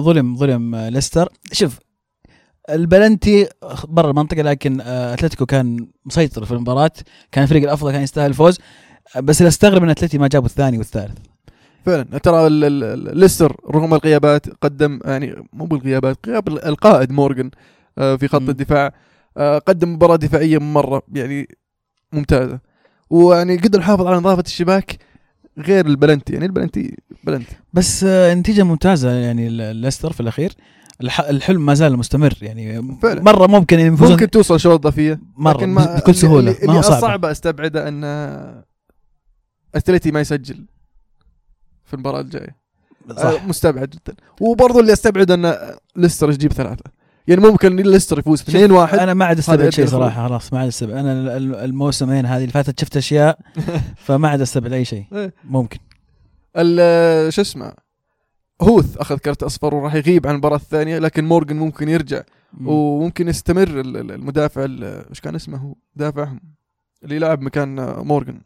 ظلم 0.00 0.36
ظلم 0.36 0.74
آه، 0.74 0.88
ليستر. 0.88 1.28
شوف 1.52 1.78
البلنتي 2.70 3.48
برا 3.88 4.10
المنطقة 4.10 4.42
لكن 4.42 4.80
آه، 4.80 5.14
أتلتيكو 5.14 5.46
كان 5.46 5.88
مسيطر 6.06 6.44
في 6.44 6.52
المباراة. 6.52 6.90
كان 7.32 7.44
الفريق 7.44 7.62
الأفضل 7.62 7.92
كان 7.92 8.02
يستاهل 8.02 8.30
الفوز. 8.30 8.58
بس 9.22 9.40
اللي 9.40 9.48
استغرب 9.48 9.82
ان 9.82 9.90
أتلتي 9.90 10.18
ما 10.18 10.28
جابوا 10.28 10.46
الثاني 10.48 10.78
والثالث. 10.78 11.18
فعلا. 11.86 12.02
ترى 12.02 12.48
ليستر 13.14 13.56
رغم 13.70 13.94
الغيابات 13.94 14.46
قدم 14.48 15.00
يعني 15.04 15.48
مو 15.52 15.64
بالغيابات 15.66 16.18
غياب 16.26 16.48
ال- 16.48 16.64
القائد 16.64 17.12
مورغان. 17.12 17.50
في 17.96 18.28
خط. 18.28 18.40
الدفاع. 18.48 18.92
آه، 19.36 19.58
قدم 19.58 19.92
مباراة 19.92 20.16
دفاعية 20.16 20.58
مرة 20.58 21.02
يعني 21.12 21.48
ممتازة. 22.12 22.60
ويعني 23.10 23.56
قدر 23.56 23.78
يحافظ 23.78 24.06
على 24.06 24.16
نظافة 24.16 24.42
الشباك 24.46 24.98
غير 25.58 25.86
البلنتي. 25.86 26.32
يعني 26.32 26.46
البلنتي 26.46 26.96
بلنتي. 27.24 27.56
بس 27.72 28.04
آه، 28.04 28.34
نتيجه 28.34 28.62
ممتازة 28.62 29.10
يعني 29.10 29.48
ليستر 29.72 30.12
في 30.12 30.20
الأخير. 30.20 30.52
الح- 31.02 31.20
الحلم 31.20 31.66
ما 31.66 31.74
زال 31.74 31.96
مستمر 31.96 32.34
يعني 32.42 32.96
فعلا. 33.02 33.22
مرة 33.22 33.46
ممكن 33.46 33.78
يفوزون 33.78 34.10
ممكن 34.10 34.30
توصل 34.30 34.60
شوط 34.60 34.80
اضافية 34.80 35.20
مرة 35.36 35.56
لكن 35.56 35.68
ما 35.68 35.96
بكل 35.96 36.14
سهولة 36.14 36.50
اللي, 36.52 36.66
ما 36.66 36.72
هو 36.78 36.82
صعب. 36.82 37.00
صعب 37.00 37.24
أستبعده 37.24 37.88
أن 37.88 38.04
اتلتي 39.74 40.10
ما 40.10 40.20
يسجل 40.20 40.66
في 41.84 41.94
المباراة 41.94 42.20
الجاية. 42.20 42.56
صح. 43.16 43.24
آه، 43.24 43.46
مستبعد 43.46 43.88
جدا. 43.90 44.14
وبرضه 44.40 44.80
اللي 44.80 44.92
استبعد 44.92 45.30
أن 45.30 45.54
ليستر 45.96 46.30
يجيب 46.30 46.52
ثلاثة. 46.52 46.84
يعني 47.26 47.40
ممكن 47.40 47.76
ليستر 47.76 48.18
يفوز 48.18 48.40
2 48.40 48.70
1 48.70 48.98
أنا 48.98 49.14
ما 49.14 49.24
عاد 49.24 49.38
أستبعد 49.38 49.68
شيء. 49.68 49.86
صراحة 49.86 50.28
خلاص 50.28 50.52
ما 50.52 50.58
عاد 50.58 50.68
أستبعد. 50.68 50.96
أنا 50.96 51.12
ال- 51.12 51.28
ال- 51.28 51.54
الموسمين 51.54 52.26
هذه 52.26 52.40
اللي 52.40 52.52
فاتت 52.52 52.80
شفت 52.80 52.96
أشياء 52.96 53.38
فما 54.04 54.28
عاد 54.28 54.40
أستبعد 54.40 54.72
أي 54.72 54.84
شيء. 54.84 55.04
إيه. 55.12 55.32
ممكن. 55.44 55.78
شو 57.30 57.40
اسمه؟ 57.42 57.72
هوث 58.62 58.96
أخذ 58.96 59.18
كرت 59.18 59.42
أصفر 59.42 59.74
وراح 59.74 59.94
يغيب 59.94 60.26
عن 60.26 60.32
المباراة 60.34 60.56
الثانية 60.56 60.98
لكن 60.98 61.24
مورجن 61.24 61.56
ممكن 61.56 61.88
يرجع 61.88 62.22
وممكن 62.64 63.28
يستمر 63.28 63.62
ال- 63.68 63.96
ال- 63.96 64.10
المدافع 64.12 64.64
ال- 64.64 64.84
إيش 65.10 65.20
كان 65.20 65.34
اسمه 65.34 65.58
هو؟ 65.58 65.74
مدافعهم. 65.96 66.40
اللي 67.04 67.16
يلعب 67.16 67.40
مكان 67.42 67.94
مورجن 68.06 68.40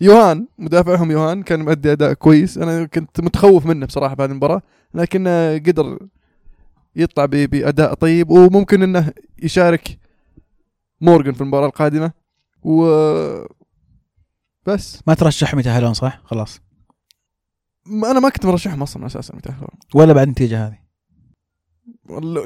يوهان 0.00 0.46
مدافعهم 0.58 1.10
يوهان 1.10 1.42
كان 1.42 1.60
مؤدي 1.64 1.92
أداء 1.92 2.12
كويس. 2.12 2.58
أنا 2.58 2.84
كنت 2.84 3.20
متخوف 3.20 3.66
منه 3.66 3.86
بصراحة 3.86 4.14
بعد 4.14 4.30
المباراة 4.30 4.62
لكن 4.94 5.28
قدر 5.66 5.98
يطلع 6.96 7.24
بأداء 7.24 7.94
طيب 7.94 8.30
وممكن 8.30 8.82
إنه 8.82 9.12
يشارك 9.42 9.98
مورجن 11.00 11.32
في 11.32 11.40
المباراة 11.40 11.66
القادمة. 11.66 12.12
و 12.62 12.84
بس. 14.66 15.00
ما 15.06 15.14
ترشحهم 15.14 15.60
يتاهلون 15.60 15.94
صح؟ 15.94 16.20
خلاص. 16.24 16.60
أنا 17.86 18.20
ما 18.20 18.28
كنت 18.28 18.46
مرشحهم 18.46 18.82
أصلا 18.82 19.06
أساسا 19.06 19.36
يتاهلون 19.36 19.68
ولا 19.94 20.12
بعد 20.12 20.26
النتيجة 20.26 20.66
هذه؟ 20.66 20.78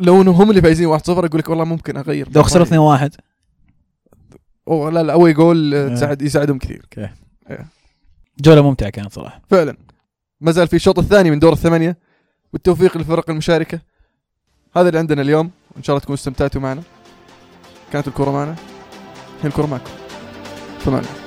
لو 0.00 0.22
انهم 0.22 0.34
هم 0.34 0.50
اللي 0.50 0.62
فايزين 0.62 0.98
1-0 0.98 1.08
أقول 1.08 1.38
لك 1.38 1.48
والله 1.48 1.64
ممكن 1.64 1.96
أغير. 1.96 2.28
لو 2.34 2.42
خسروا 2.42 2.64
2 2.66 2.80
1 2.80 3.14
أوه 4.68 4.90
لا 4.90 5.02
لا 5.02 5.12
أول 5.12 5.34
جول 5.34 5.74
آه، 5.74 5.86
آه. 5.86 5.94
تساعد 5.94 6.22
يساعدهم 6.22 6.58
كثير. 6.58 6.86
جولة 8.40 8.62
ممتعة 8.62 8.90
كانت 8.90 9.12
صراحة. 9.12 9.42
فعلا. 9.50 9.76
ما 10.40 10.52
زال 10.52 10.68
في 10.68 10.76
الشوط 10.76 10.98
الثاني 10.98 11.30
من 11.30 11.38
دور 11.38 11.52
الثمانية 11.52 11.98
والتوفيق 12.52 12.96
للفرق 12.98 13.30
المشاركة. 13.30 13.80
هذا 14.76 14.88
اللي 14.88 14.98
عندنا 14.98 15.22
اليوم. 15.22 15.50
وان 15.76 15.82
شاء 15.82 15.94
الله 15.94 16.02
تكونوا 16.02 16.18
استمتعتوا 16.18 16.60
معنا. 16.60 16.82
كانت 17.92 18.08
الكره 18.08 18.30
معنا. 18.30 18.54
هي 19.42 19.48
الكره 19.48 19.66
معكم. 19.66 19.90
الله. 20.86 21.25